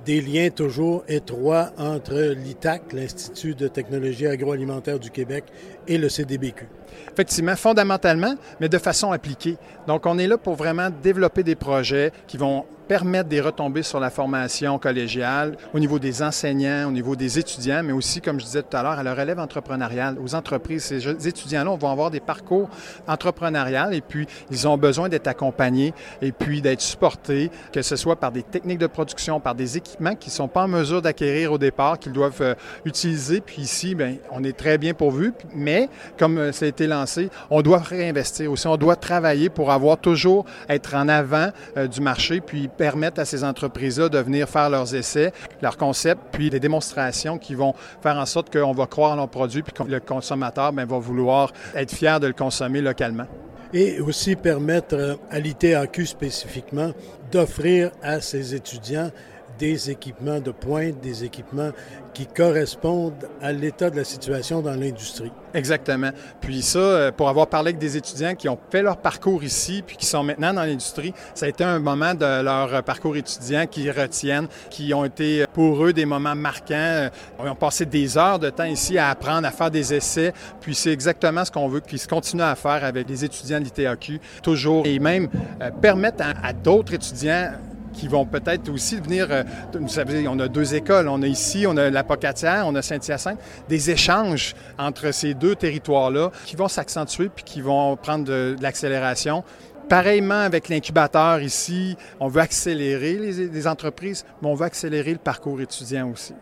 des 0.09 0.23
liens 0.23 0.49
toujours 0.49 1.05
étroits 1.07 1.69
entre 1.77 2.33
l'ITAC, 2.35 2.95
l'Institut 2.95 3.55
de 3.55 3.69
technologie 3.69 4.27
agroalimentaire 4.27 4.99
du 4.99 5.11
Québec, 5.11 5.45
et 5.87 5.99
le 5.99 6.09
CDBQ. 6.09 6.67
Effectivement, 7.13 7.55
fondamentalement, 7.57 8.35
mais 8.59 8.71
de 8.71 8.79
façon 8.79 9.13
appliquée. 9.13 9.59
Donc, 9.87 10.07
on 10.07 10.17
est 10.17 10.27
là 10.27 10.39
pour 10.39 10.55
vraiment 10.55 10.89
développer 10.89 11.43
des 11.43 11.57
projets 11.57 12.11
qui 12.27 12.39
vont 12.39 12.65
permettre 12.89 13.29
des 13.29 13.41
retombées 13.41 13.83
sur 13.83 14.01
la 14.01 14.11
formation 14.11 14.79
collégiale 14.79 15.57
au 15.75 15.79
niveau 15.79 15.99
des 15.99 16.23
enseignants, 16.23 16.89
au 16.89 16.91
niveau 16.91 17.15
des 17.15 17.39
étudiants, 17.39 17.83
mais 17.85 17.93
aussi, 17.93 18.21
comme 18.21 18.41
je 18.41 18.47
disais 18.47 18.63
tout 18.63 18.77
à 18.77 18.83
l'heure, 18.83 18.99
à 18.99 19.03
leur 19.03 19.17
relève 19.17 19.39
entrepreneuriale, 19.39 20.17
aux 20.23 20.35
entreprises. 20.35 20.85
Ces 20.85 21.29
étudiants-là 21.29 21.77
vont 21.77 21.91
avoir 21.91 22.11
des 22.11 22.21
parcours 22.21 22.69
entrepreneuriaux 23.07 23.91
et 23.93 24.01
puis 24.01 24.27
ils 24.51 24.67
ont 24.67 24.79
besoin 24.79 25.09
d'être 25.09 25.29
accompagnés 25.29 25.93
et 26.23 26.33
puis 26.33 26.63
d'être 26.63 26.81
supportés, 26.81 27.51
que 27.73 27.83
ce 27.83 27.97
soit 27.97 28.17
par 28.17 28.33
des 28.33 28.43
techniques 28.43 28.79
de 28.79 28.87
production, 28.87 29.41
par 29.41 29.55
des 29.55 29.77
équipements 29.77 30.15
qu'ils 30.15 30.31
ne 30.33 30.37
sont 30.37 30.49
pas 30.49 30.65
en 30.65 30.69
mesure 30.69 31.03
d'acquérir 31.03 31.53
au 31.53 31.59
départ, 31.59 31.99
qu'ils 31.99 32.13
doivent 32.13 32.41
euh, 32.41 32.55
utiliser. 32.85 33.41
Puis 33.41 33.63
ici, 33.63 33.95
bien, 33.95 34.17
on 34.31 34.43
est 34.43 34.57
très 34.57 34.79
bien 34.79 34.95
pourvu, 34.95 35.33
mais 35.55 35.89
comme 36.19 36.39
euh, 36.39 36.53
ça 36.53 36.65
a 36.65 36.69
été 36.69 36.87
lancé, 36.87 37.31
on 37.51 37.63
doit 37.63 37.79
réinvestir 37.79 38.51
aussi, 38.51 38.67
on 38.67 38.77
doit 38.77 38.97
travailler 38.97 39.51
pour 39.51 39.71
avoir 39.71 39.99
toujours 39.99 40.45
être 40.69 40.95
en 40.95 41.09
avant 41.09 41.49
euh, 41.77 41.87
du 41.87 42.01
marché, 42.01 42.41
puis 42.41 42.69
permettre 42.79 43.21
à 43.21 43.27
ces 43.27 43.45
entreprises-là 43.45 44.09
de 44.09 44.19
venir 44.19 44.49
faire 44.49 44.71
leurs 44.71 44.95
essais, 44.95 45.33
leurs 45.61 45.77
concepts, 45.77 46.23
puis 46.33 46.49
des 46.49 46.61
démonstrations 46.61 47.37
qui 47.37 47.55
vont 47.55 47.75
faire 48.03 48.17
en 48.17 48.25
sorte 48.25 48.51
qu'on 48.51 48.73
va 48.73 48.87
croire 48.87 49.13
en 49.13 49.17
leurs 49.17 49.29
produits, 49.29 49.63
puis 49.63 49.73
que 49.73 49.83
le 49.83 50.01
consommateur 50.01 50.73
bien, 50.73 50.87
va 50.87 50.99
vouloir 50.99 51.53
être 51.75 51.93
fier 51.93 52.21
de 52.21 52.29
le 52.29 52.33
consommer 52.33 52.81
localement. 52.81 53.27
Et 53.75 54.01
aussi 54.01 54.35
permettre 54.37 55.19
à 55.31 55.41
l'ITAQ 55.41 56.07
spécifiquement 56.07 56.93
d'offrir 57.31 57.91
à 58.03 58.21
ses 58.23 58.55
étudiants 58.55 59.11
des 59.59 59.91
équipements 59.91 60.41
de 60.41 60.51
pointe, 60.51 61.01
des 61.01 61.25
équipements 61.25 61.71
qui 62.15 62.27
correspondent 62.27 63.29
à 63.41 63.53
l'état 63.53 63.91
de 63.91 63.97
la 63.97 64.05
situation 64.05 64.61
dans 64.61 64.75
l'industrie. 64.75 65.31
Exactement. 65.55 66.11
Puis 66.41 66.63
ça, 66.63 66.79
euh, 66.79 67.13
pour 67.13 67.29
avoir 67.29 67.47
parlé 67.47 67.71
avec 67.71 67.79
des 67.79 67.97
étudiants 67.97 68.35
qui 68.35 68.49
ont 68.49 68.59
fait 68.71 68.83
leur 68.83 68.97
parcours 68.97 69.45
ici, 69.45 69.83
puis 69.87 69.97
qui 69.97 70.07
sont 70.07 70.23
maintenant 70.25 70.53
dans 70.53 70.63
l'industrie, 70.65 71.13
ça 71.35 71.47
a 71.47 71.49
été 71.49 71.65
un 71.65 71.79
moment 71.79 72.15
de 72.15 72.43
leur 72.43 72.83
parcours 72.83 73.17
étudiant 73.17 73.67
qui 73.67 73.91
retiennent, 73.91 74.49
qui 74.71 74.93
ont 74.95 75.05
été 75.05 75.45
pour 75.53 75.85
eux 75.85 75.93
des 75.93 76.07
moments 76.07 76.35
marquants. 76.35 76.75
Euh, 76.75 77.09
ils 77.43 77.49
ont 77.49 77.55
passé 77.55 77.87
des 77.87 78.19
heures 78.19 78.39
de 78.39 78.51
temps 78.51 78.65
ici 78.65 78.99
à 78.99 79.11
apprendre, 79.11 79.47
à 79.47 79.51
faire 79.51 79.71
des 79.71 79.95
essais, 79.95 80.33
puis 80.61 80.75
c'est 80.75 80.93
exactement 80.93 81.45
ce 81.45 81.51
qu'on 81.51 81.69
veut 81.69 81.81
qu'ils 81.81 82.05
continuent 82.07 82.43
à 82.43 82.55
faire 82.55 82.85
avec 82.85 83.09
les 83.09 83.25
étudiants 83.25 83.61
de 83.61 83.65
l'ITAQ, 83.65 84.21
toujours, 84.43 84.87
et 84.87 84.99
même 84.99 85.29
euh, 85.63 85.71
permettre 85.71 86.25
à 86.43 86.53
d'autres 86.53 86.95
étudiants 86.95 87.53
qui 87.99 88.09
vont 88.09 88.25
peut-être 88.25 88.71
aussi 88.71 88.97
venir. 88.97 89.27
Euh, 89.31 89.43
vous 89.79 89.89
savez, 89.89 90.27
on 90.29 90.39
a 90.39 90.49
deux 90.49 90.75
écoles. 90.75 91.09
On 91.09 91.21
a 91.23 91.27
ici, 91.27 91.67
on 91.67 91.77
a 91.77 91.91
la 91.91 92.05
Pocatière, 92.05 92.65
on 92.67 92.75
a 92.77 92.83
Saint-Hyacinthe. 92.83 93.39
Des 93.69 93.91
échanges 93.91 94.55
entre 94.79 95.13
ces 95.13 95.35
deux 95.35 95.57
territoires-là 95.57 96.31
qui 96.47 96.57
vont 96.57 96.69
s'accentuer 96.69 97.29
puis 97.29 97.45
qui 97.45 97.61
vont 97.61 97.97
prendre 97.97 98.25
de, 98.25 98.57
l'accélération. 98.61 99.43
Pareillement 99.89 100.43
avec 100.43 100.69
l'incubateur 100.69 101.41
ici, 101.41 101.97
on 102.21 102.29
veut 102.29 102.43
accélérer 102.43 103.15
les, 103.15 103.67
entreprises, 103.67 104.25
mais 104.43 104.49
on 104.49 104.55
veut 104.55 104.67
accélérer 104.67 105.13
le 105.13 105.19
parcours 105.19 105.61
étudiant 105.61 106.11
aussi. 106.11 106.35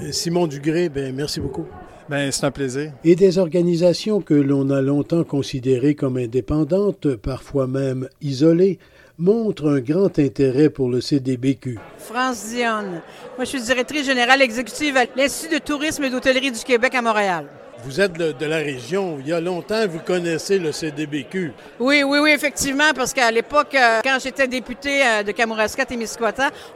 Euh, 0.00 0.12
Simon 0.12 0.46
Dugré, 0.46 0.88
ben 0.88 1.14
merci 1.14 1.40
beaucoup. 1.40 1.66
Ben, 2.10 2.30
c'est 2.30 2.44
un 2.44 2.50
plaisir. 2.50 2.92
Et 3.04 3.16
des 3.16 3.38
organisations 3.38 4.20
que 4.20 4.34
l'on 4.34 4.68
a 4.70 4.82
longtemps 4.82 5.24
considérées 5.24 5.94
comme 5.94 6.18
indépendantes, 6.18 7.16
parfois 7.16 7.66
même 7.66 8.08
isolées, 8.20 8.78
montre 9.22 9.68
un 9.68 9.78
grand 9.78 10.18
intérêt 10.18 10.68
pour 10.68 10.90
le 10.90 11.00
CDBQ. 11.00 11.78
France 11.98 12.48
Dionne. 12.48 13.00
Moi, 13.36 13.44
je 13.44 13.44
suis 13.44 13.62
directrice 13.62 14.04
générale 14.04 14.42
exécutive 14.42 14.96
à 14.96 15.04
l'Institut 15.16 15.54
de 15.54 15.60
tourisme 15.60 16.02
et 16.04 16.10
d'hôtellerie 16.10 16.50
du 16.50 16.58
Québec 16.58 16.94
à 16.96 17.02
Montréal. 17.02 17.46
Vous 17.84 18.00
êtes 18.00 18.12
de, 18.12 18.46
la 18.46 18.56
région. 18.56 19.18
Il 19.20 19.28
y 19.28 19.32
a 19.32 19.40
longtemps, 19.40 19.86
vous 19.88 20.00
connaissez 20.00 20.58
le 20.58 20.72
CDBQ. 20.72 21.52
Oui, 21.78 22.02
oui, 22.02 22.18
oui, 22.20 22.30
effectivement, 22.30 22.92
parce 22.94 23.12
qu'à 23.12 23.30
l'époque, 23.30 23.74
euh, 23.74 24.00
quand 24.02 24.18
j'étais 24.20 24.48
député 24.48 25.04
euh, 25.04 25.22
de 25.22 25.32
Kamouraska 25.32 25.84
et 25.88 25.98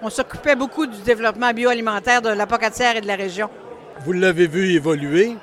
on 0.02 0.10
s'occupait 0.10 0.56
beaucoup 0.56 0.86
du 0.86 1.00
développement 1.02 1.52
bioalimentaire 1.52 2.22
de 2.22 2.28
la 2.30 2.46
Pocatière 2.46 2.96
et 2.96 3.00
de 3.00 3.06
la 3.06 3.16
région. 3.16 3.48
Vous 4.04 4.12
l'avez 4.12 4.46
vu 4.46 4.72
évoluer? 4.72 5.36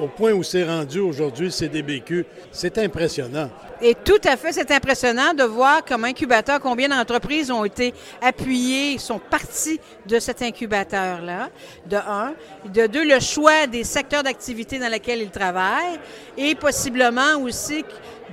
Au 0.00 0.08
point 0.08 0.32
où 0.32 0.42
c'est 0.42 0.64
rendu 0.64 1.00
aujourd'hui 1.00 1.46
le 1.46 1.50
CDBQ, 1.50 2.24
c'est 2.52 2.78
impressionnant. 2.78 3.50
Et 3.80 3.94
tout 3.94 4.20
à 4.24 4.36
fait, 4.36 4.52
c'est 4.52 4.70
impressionnant 4.70 5.34
de 5.34 5.42
voir 5.42 5.84
comme 5.84 6.04
incubateur 6.04 6.60
combien 6.60 6.88
d'entreprises 6.88 7.50
ont 7.50 7.64
été 7.64 7.92
appuyées, 8.22 8.98
sont 8.98 9.18
parties 9.18 9.78
de 10.06 10.18
cet 10.18 10.40
incubateur-là, 10.42 11.50
de 11.86 11.96
un. 11.96 12.34
De 12.72 12.86
deux, 12.86 13.04
le 13.04 13.20
choix 13.20 13.66
des 13.66 13.84
secteurs 13.84 14.22
d'activité 14.22 14.78
dans 14.78 14.88
lesquels 14.88 15.20
ils 15.20 15.30
travaillent 15.30 16.00
et 16.38 16.54
possiblement 16.54 17.36
aussi 17.42 17.84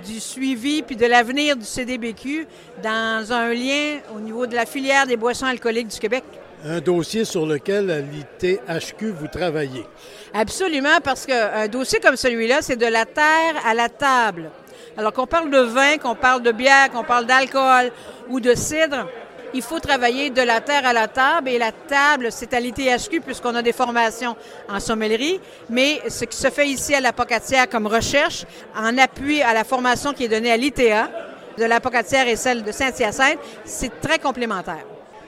du 0.05 0.19
suivi 0.19 0.81
puis 0.81 0.95
de 0.95 1.05
l'avenir 1.05 1.55
du 1.55 1.65
CDBQ 1.65 2.47
dans 2.81 3.31
un 3.31 3.53
lien 3.53 3.99
au 4.15 4.19
niveau 4.19 4.47
de 4.47 4.55
la 4.55 4.65
filière 4.65 5.05
des 5.05 5.17
boissons 5.17 5.45
alcooliques 5.45 5.89
du 5.89 5.99
Québec. 5.99 6.23
Un 6.65 6.79
dossier 6.79 7.25
sur 7.25 7.45
lequel 7.45 7.91
à 7.91 7.99
l'ITHQ 7.99 9.11
vous 9.11 9.27
travaillez. 9.27 9.85
Absolument, 10.33 10.99
parce 11.03 11.25
qu'un 11.25 11.67
dossier 11.67 11.99
comme 11.99 12.15
celui-là, 12.15 12.61
c'est 12.61 12.77
de 12.77 12.85
la 12.85 13.05
terre 13.05 13.55
à 13.65 13.73
la 13.73 13.89
table. 13.89 14.49
Alors 14.97 15.11
qu'on 15.11 15.27
parle 15.27 15.49
de 15.49 15.59
vin, 15.59 15.97
qu'on 15.97 16.15
parle 16.15 16.41
de 16.41 16.51
bière, 16.51 16.89
qu'on 16.89 17.03
parle 17.03 17.25
d'alcool 17.25 17.91
ou 18.29 18.39
de 18.39 18.55
cidre, 18.55 19.09
il 19.53 19.61
faut 19.61 19.79
travailler 19.79 20.29
de 20.29 20.41
la 20.41 20.61
terre 20.61 20.85
à 20.85 20.93
la 20.93 21.09
table. 21.09 21.49
Et 21.49 21.57
la 21.57 21.73
table, 21.73 22.29
c'est 22.31 22.53
à 22.53 22.61
l'ITHQ 22.61 23.19
puisqu'on 23.19 23.55
a 23.55 23.61
des 23.61 23.73
formations 23.73 24.37
en 24.69 24.79
sommellerie. 24.79 25.41
Mais 25.69 26.01
ce 26.07 26.23
qui 26.23 26.37
se 26.37 26.49
fait 26.49 26.67
ici 26.67 26.95
à 26.95 27.01
la 27.01 27.11
Pocatière 27.11 27.67
comme 27.67 27.87
recherche, 27.87 28.45
en 28.75 28.97
appui 28.97 29.41
à 29.41 29.53
la 29.53 29.65
formation 29.65 30.13
qui 30.13 30.23
est 30.23 30.29
donnée 30.29 30.51
à 30.51 30.57
l'ITA, 30.57 31.09
de 31.57 31.65
la 31.65 31.79
Pocatière 31.81 32.27
et 32.27 32.35
celle 32.35 32.63
de 32.63 32.71
Saint-Hyacinthe, 32.71 33.37
c'est 33.65 33.99
très 33.99 34.17
complémentaire. 34.17 34.85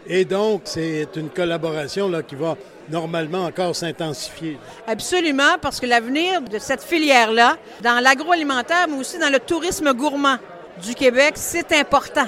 Et 0.07 0.25
donc, 0.25 0.61
c'est 0.65 1.07
une 1.15 1.29
collaboration 1.29 2.07
là, 2.07 2.21
qui 2.21 2.35
va 2.35 2.55
normalement 2.89 3.45
encore 3.45 3.75
s'intensifier. 3.75 4.57
Absolument, 4.87 5.57
parce 5.61 5.79
que 5.79 5.87
l'avenir 5.87 6.41
de 6.41 6.59
cette 6.59 6.83
filière-là, 6.83 7.57
dans 7.81 7.99
l'agroalimentaire, 7.99 8.87
mais 8.87 8.97
aussi 8.97 9.17
dans 9.17 9.31
le 9.31 9.39
tourisme 9.39 9.91
gourmand 9.93 10.37
du 10.83 10.93
Québec, 10.93 11.33
c'est 11.35 11.71
important. 11.73 12.27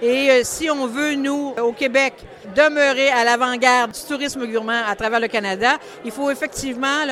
Et 0.00 0.30
euh, 0.30 0.40
si 0.42 0.68
on 0.68 0.88
veut, 0.88 1.14
nous, 1.14 1.54
au 1.62 1.72
Québec, 1.72 2.14
demeurer 2.56 3.10
à 3.10 3.22
l'avant-garde 3.22 3.92
du 3.92 4.00
tourisme 4.00 4.44
gourmand 4.46 4.82
à 4.88 4.96
travers 4.96 5.20
le 5.20 5.28
Canada, 5.28 5.78
il 6.04 6.10
faut 6.10 6.28
effectivement 6.30 7.06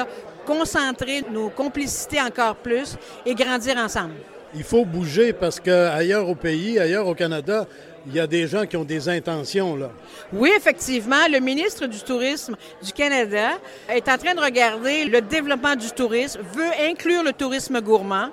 concentrer 0.45 1.23
nos 1.31 1.51
complicités 1.51 2.21
encore 2.21 2.57
plus 2.57 2.97
et 3.25 3.35
grandir 3.37 3.77
ensemble. 3.77 4.15
Il 4.55 4.65
faut 4.65 4.85
bouger 4.85 5.33
parce 5.33 5.61
qu'ailleurs 5.61 6.29
au 6.29 6.35
pays, 6.35 6.81
ailleurs 6.81 7.07
au 7.07 7.15
Canada, 7.15 7.67
il 8.07 8.15
y 8.15 8.21
a 8.21 8.27
des 8.27 8.47
gens 8.47 8.67
qui 8.67 8.77
ont 8.77 8.85
des 8.85 9.09
intentions, 9.09 9.77
là. 9.77 9.91
Oui, 10.33 10.51
effectivement. 10.57 11.29
Le 11.31 11.39
ministre 11.39 11.87
du 11.87 12.01
Tourisme 12.01 12.57
du 12.83 12.93
Canada 12.93 13.59
est 13.89 14.09
en 14.09 14.17
train 14.17 14.35
de 14.35 14.41
regarder 14.41 15.05
le 15.05 15.21
développement 15.21 15.77
du 15.77 15.91
tourisme, 15.91 16.41
veut 16.55 16.89
inclure 16.89 17.23
le 17.23 17.33
tourisme 17.33 17.81
gourmand. 17.81 18.29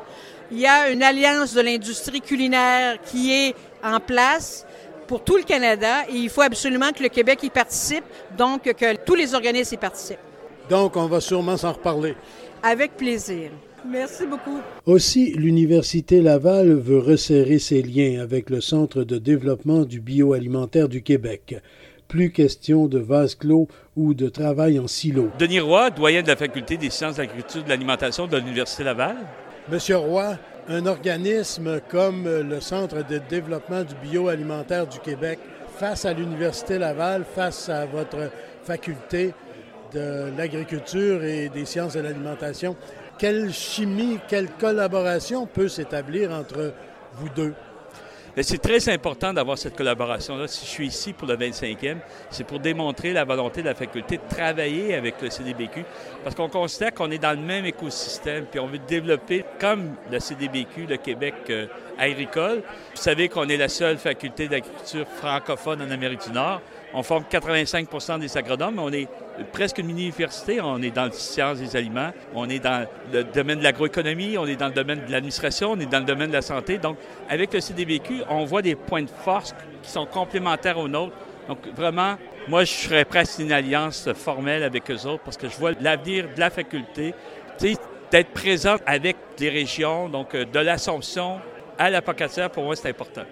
Il 0.51 0.59
y 0.59 0.67
a 0.67 0.89
une 0.89 1.03
alliance 1.03 1.53
de 1.53 1.61
l'industrie 1.61 2.21
culinaire 2.21 2.97
qui 3.03 3.33
est 3.33 3.55
en 3.83 3.99
place 3.99 4.65
pour 5.07 5.23
tout 5.23 5.37
le 5.37 5.43
Canada 5.43 6.03
et 6.09 6.15
il 6.15 6.29
faut 6.29 6.41
absolument 6.41 6.91
que 6.91 7.03
le 7.03 7.09
Québec 7.09 7.39
y 7.43 7.49
participe, 7.49 8.03
donc 8.37 8.63
que 8.63 8.95
tous 8.95 9.15
les 9.15 9.33
organismes 9.35 9.75
y 9.75 9.77
participent. 9.77 10.19
Donc, 10.69 10.95
on 10.95 11.07
va 11.07 11.21
sûrement 11.21 11.57
s'en 11.57 11.73
reparler. 11.73 12.15
Avec 12.63 12.97
plaisir. 12.97 13.51
Merci 13.87 14.25
beaucoup. 14.25 14.59
Aussi, 14.85 15.31
l'Université 15.33 16.21
Laval 16.21 16.73
veut 16.73 16.99
resserrer 16.99 17.59
ses 17.59 17.81
liens 17.81 18.21
avec 18.21 18.49
le 18.49 18.59
Centre 18.59 19.03
de 19.03 19.17
développement 19.17 19.83
du 19.83 20.01
bioalimentaire 20.01 20.89
du 20.89 21.03
Québec. 21.03 21.61
Plus 22.07 22.31
question 22.31 22.87
de 22.87 22.99
vase 22.99 23.35
clos 23.35 23.67
ou 23.95 24.13
de 24.13 24.29
travail 24.29 24.79
en 24.79 24.87
silo. 24.87 25.29
Denis 25.39 25.59
Roy, 25.59 25.91
doyen 25.91 26.23
de 26.23 26.27
la 26.27 26.35
Faculté 26.35 26.77
des 26.77 26.89
sciences 26.89 27.15
de 27.15 27.21
l'agriculture 27.21 27.61
et 27.61 27.63
de 27.65 27.69
l'alimentation 27.69 28.27
de 28.27 28.37
l'Université 28.37 28.83
Laval. 28.83 29.17
Monsieur 29.69 29.97
Roy, 29.97 30.37
un 30.69 30.85
organisme 30.85 31.79
comme 31.89 32.25
le 32.25 32.59
Centre 32.59 33.07
de 33.07 33.21
développement 33.29 33.83
du 33.83 33.93
bioalimentaire 33.95 34.87
du 34.87 34.99
Québec, 34.99 35.39
face 35.77 36.05
à 36.05 36.13
l'Université 36.13 36.77
Laval, 36.79 37.23
face 37.35 37.69
à 37.69 37.85
votre 37.85 38.31
faculté 38.63 39.33
de 39.93 40.31
l'agriculture 40.37 41.23
et 41.23 41.49
des 41.49 41.65
sciences 41.65 41.93
de 41.93 42.01
l'alimentation, 42.01 42.75
quelle 43.17 43.51
chimie, 43.51 44.19
quelle 44.27 44.49
collaboration 44.49 45.47
peut 45.47 45.67
s'établir 45.67 46.31
entre 46.31 46.73
vous 47.13 47.29
deux? 47.29 47.53
C'est 48.39 48.61
très 48.61 48.87
important 48.89 49.33
d'avoir 49.33 49.57
cette 49.57 49.75
collaboration-là. 49.75 50.47
Si 50.47 50.63
je 50.63 50.69
suis 50.69 50.87
ici 50.87 51.11
pour 51.11 51.27
le 51.27 51.35
25e, 51.35 51.97
c'est 52.29 52.43
pour 52.43 52.59
démontrer 52.59 53.11
la 53.11 53.25
volonté 53.25 53.61
de 53.61 53.67
la 53.67 53.73
faculté 53.73 54.17
de 54.17 54.21
travailler 54.29 54.93
avec 54.93 55.19
le 55.23 55.31
CDBQ 55.31 55.83
parce 56.23 56.35
qu'on 56.35 56.47
considère 56.47 56.93
qu'on 56.93 57.09
est 57.09 57.17
dans 57.17 57.31
le 57.31 57.43
même 57.43 57.65
écosystème 57.65 58.45
puis 58.45 58.59
on 58.59 58.67
veut 58.67 58.77
développer 58.77 59.43
comme 59.59 59.95
le 60.11 60.19
CDBQ, 60.19 60.85
le 60.85 60.97
Québec 60.97 61.33
euh, 61.49 61.65
agricole. 61.97 62.61
Vous 62.93 63.01
savez 63.01 63.27
qu'on 63.27 63.49
est 63.49 63.57
la 63.57 63.69
seule 63.69 63.97
faculté 63.97 64.47
d'agriculture 64.47 65.07
francophone 65.07 65.81
en 65.81 65.89
Amérique 65.89 66.27
du 66.27 66.31
Nord. 66.31 66.61
On 66.93 67.03
forme 67.03 67.23
85% 67.29 68.19
des 68.19 68.37
agronomes, 68.37 68.79
on 68.79 68.91
est 68.91 69.07
presque 69.51 69.77
une 69.77 69.87
mini-université. 69.87 70.61
On 70.61 70.81
est 70.81 70.91
dans 70.91 71.05
le 71.05 71.11
sciences 71.11 71.59
des 71.59 71.75
aliments, 71.75 72.11
on 72.33 72.49
est 72.49 72.59
dans 72.59 72.87
le 73.11 73.23
domaine 73.23 73.59
de 73.59 73.63
l'agroéconomie, 73.63 74.37
on 74.37 74.45
est 74.45 74.55
dans 74.55 74.67
le 74.67 74.73
domaine 74.73 75.05
de 75.05 75.11
l'administration, 75.11 75.71
on 75.71 75.79
est 75.79 75.85
dans 75.85 75.99
le 75.99 76.05
domaine 76.05 76.29
de 76.29 76.35
la 76.35 76.41
santé. 76.41 76.77
Donc, 76.77 76.97
avec 77.29 77.53
le 77.53 77.59
CDBQ, 77.59 78.23
on 78.29 78.45
voit 78.45 78.61
des 78.61 78.75
points 78.75 79.03
de 79.03 79.09
force 79.09 79.53
qui 79.83 79.89
sont 79.91 80.05
complémentaires 80.05 80.77
aux 80.77 80.87
nôtres. 80.87 81.15
Donc, 81.47 81.59
vraiment, 81.75 82.15
moi, 82.47 82.63
je 82.63 82.71
serais 82.71 83.05
presque 83.05 83.39
une 83.39 83.51
alliance 83.51 84.09
formelle 84.13 84.63
avec 84.63 84.89
eux 84.89 85.05
autres 85.05 85.23
parce 85.23 85.37
que 85.37 85.49
je 85.49 85.57
vois 85.57 85.71
l'avenir 85.79 86.25
de 86.33 86.39
la 86.39 86.49
faculté, 86.49 87.13
d'être 87.59 88.31
présente 88.33 88.81
avec 88.85 89.17
les 89.39 89.49
régions, 89.49 90.07
donc 90.09 90.33
euh, 90.33 90.45
de 90.45 90.59
l'Assomption 90.59 91.39
à 91.77 91.89
la 91.89 92.01
Pocatière, 92.01 92.49
pour 92.49 92.63
moi, 92.63 92.75
c'est 92.75 92.89
important. 92.89 93.23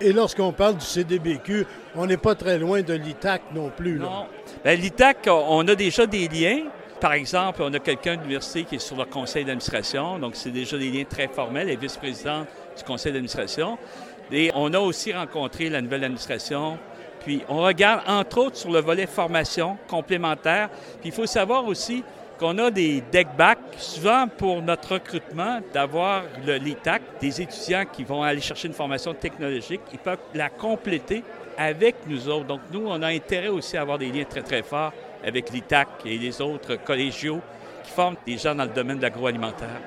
Et 0.00 0.12
lorsqu'on 0.12 0.52
parle 0.52 0.76
du 0.76 0.84
CDBQ, 0.84 1.66
on 1.94 2.06
n'est 2.06 2.16
pas 2.16 2.34
très 2.34 2.58
loin 2.58 2.82
de 2.82 2.94
l'ITAC 2.94 3.42
non 3.54 3.70
plus. 3.70 3.98
Non. 3.98 4.26
Ben, 4.64 4.78
L'ITAC, 4.78 5.28
on 5.28 5.66
a 5.68 5.74
déjà 5.74 6.06
des 6.06 6.28
liens. 6.28 6.64
Par 7.00 7.12
exemple, 7.12 7.62
on 7.62 7.72
a 7.74 7.78
quelqu'un 7.78 8.16
de 8.16 8.22
l'université 8.22 8.64
qui 8.64 8.76
est 8.76 8.78
sur 8.78 8.96
le 8.96 9.04
conseil 9.04 9.44
d'administration, 9.44 10.18
donc 10.18 10.36
c'est 10.36 10.50
déjà 10.50 10.78
des 10.78 10.90
liens 10.90 11.04
très 11.04 11.28
formels, 11.28 11.68
elle 11.68 11.74
est 11.74 11.80
vice-présidente 11.80 12.46
du 12.76 12.82
conseil 12.82 13.12
d'administration. 13.12 13.76
Et 14.32 14.50
on 14.54 14.72
a 14.72 14.78
aussi 14.78 15.12
rencontré 15.12 15.68
la 15.68 15.82
nouvelle 15.82 16.04
administration. 16.04 16.78
Puis 17.20 17.42
on 17.48 17.58
regarde 17.58 18.02
entre 18.06 18.38
autres 18.38 18.56
sur 18.56 18.70
le 18.70 18.80
volet 18.80 19.06
formation 19.06 19.76
complémentaire. 19.88 20.70
Puis 21.00 21.10
il 21.10 21.12
faut 21.12 21.26
savoir 21.26 21.66
aussi 21.66 22.02
qu'on 22.38 22.58
a 22.58 22.70
des 22.70 23.02
deck 23.12 23.28
back, 23.36 23.58
souvent 23.76 24.26
pour 24.28 24.62
notre 24.62 24.94
recrutement, 24.94 25.60
d'avoir 25.72 26.24
l'ITAC, 26.46 27.02
des 27.20 27.40
étudiants 27.40 27.84
qui 27.90 28.04
vont 28.04 28.22
aller 28.22 28.40
chercher 28.40 28.68
une 28.68 28.74
formation 28.74 29.14
technologique, 29.14 29.80
ils 29.92 29.98
peuvent 29.98 30.18
la 30.34 30.48
compléter 30.48 31.22
avec 31.56 31.96
nous 32.06 32.28
autres. 32.28 32.46
Donc, 32.46 32.60
nous, 32.72 32.84
on 32.86 33.02
a 33.02 33.08
intérêt 33.08 33.48
aussi 33.48 33.76
à 33.76 33.82
avoir 33.82 33.98
des 33.98 34.10
liens 34.10 34.24
très, 34.24 34.42
très 34.42 34.62
forts 34.62 34.92
avec 35.24 35.50
l'ITAC 35.50 35.88
et 36.04 36.18
les 36.18 36.40
autres 36.40 36.76
collégiaux 36.76 37.40
qui 37.82 37.90
forment 37.90 38.16
des 38.26 38.38
gens 38.38 38.54
dans 38.54 38.64
le 38.64 38.70
domaine 38.70 38.98
de 38.98 39.02
l'agroalimentaire. 39.02 39.80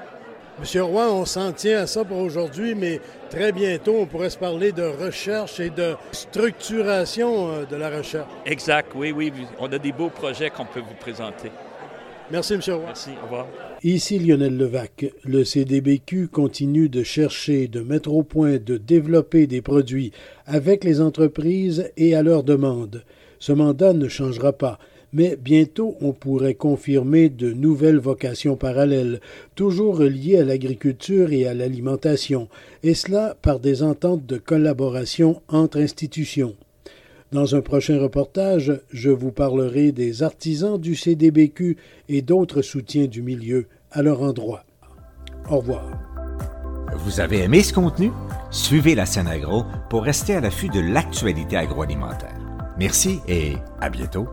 Monsieur 0.59 0.83
Roy, 0.83 1.11
on 1.11 1.25
s'en 1.25 1.51
tient 1.51 1.81
à 1.81 1.87
ça 1.87 2.03
pour 2.03 2.17
aujourd'hui, 2.17 2.73
mais 2.73 2.99
très 3.29 3.51
bientôt, 3.51 3.95
on 3.99 4.07
pourrait 4.07 4.31
se 4.31 4.39
parler 4.39 4.71
de 4.71 4.81
recherche 4.83 5.59
et 5.59 5.69
de 5.69 5.95
structuration 6.11 7.51
euh, 7.51 7.65
de 7.65 7.75
la 7.75 7.91
recherche. 7.91 8.27
Exact, 8.43 8.91
oui, 8.95 9.11
oui. 9.11 9.31
On 9.59 9.71
a 9.71 9.77
des 9.77 9.91
beaux 9.91 10.09
projets 10.09 10.49
qu'on 10.49 10.65
peut 10.65 10.79
vous 10.79 10.95
présenter. 10.95 11.51
Merci, 12.29 12.55
M. 12.55 12.61
Roy. 12.67 12.83
Merci, 12.85 13.09
au 13.21 13.23
revoir. 13.23 13.47
Ici 13.83 14.19
Lionel 14.19 14.57
Levac. 14.57 15.05
Le 15.23 15.45
CDBQ 15.45 16.27
continue 16.27 16.89
de 16.89 17.01
chercher, 17.01 17.69
de 17.69 17.79
mettre 17.79 18.11
au 18.11 18.23
point, 18.23 18.57
de 18.57 18.75
développer 18.75 19.47
des 19.47 19.61
produits 19.61 20.11
avec 20.45 20.83
les 20.83 20.99
entreprises 20.99 21.89
et 21.95 22.15
à 22.15 22.23
leur 22.23 22.43
demande. 22.43 23.03
Ce 23.39 23.53
mandat 23.53 23.93
ne 23.93 24.09
changera 24.09 24.51
pas, 24.51 24.77
mais 25.13 25.37
bientôt 25.37 25.95
on 26.01 26.11
pourrait 26.11 26.55
confirmer 26.55 27.29
de 27.29 27.53
nouvelles 27.53 27.99
vocations 27.99 28.57
parallèles, 28.57 29.21
toujours 29.55 29.97
reliées 29.97 30.39
à 30.39 30.43
l'agriculture 30.43 31.31
et 31.31 31.47
à 31.47 31.53
l'alimentation, 31.53 32.49
et 32.83 32.93
cela 32.93 33.37
par 33.41 33.61
des 33.61 33.83
ententes 33.83 34.25
de 34.25 34.37
collaboration 34.37 35.41
entre 35.47 35.79
institutions. 35.79 36.55
Dans 37.31 37.55
un 37.55 37.61
prochain 37.61 37.99
reportage, 37.99 38.79
je 38.89 39.09
vous 39.09 39.31
parlerai 39.31 39.91
des 39.91 40.23
artisans 40.23 40.79
du 40.79 40.95
CDBQ 40.95 41.75
et 42.07 42.21
d'autres 42.21 42.61
soutiens 42.61 43.07
du 43.07 43.21
milieu 43.21 43.67
à 43.91 44.01
leur 44.01 44.21
endroit. 44.21 44.63
Au 45.49 45.57
revoir. 45.57 45.91
Vous 46.99 47.19
avez 47.19 47.39
aimé 47.43 47.63
ce 47.63 47.73
contenu? 47.73 48.11
Suivez 48.49 48.95
la 48.95 49.05
scène 49.05 49.27
agro 49.27 49.65
pour 49.89 50.03
rester 50.03 50.35
à 50.35 50.39
l'affût 50.39 50.69
de 50.69 50.79
l'actualité 50.79 51.57
agroalimentaire. 51.57 52.37
Merci 52.79 53.19
et 53.27 53.55
à 53.81 53.89
bientôt. 53.89 54.27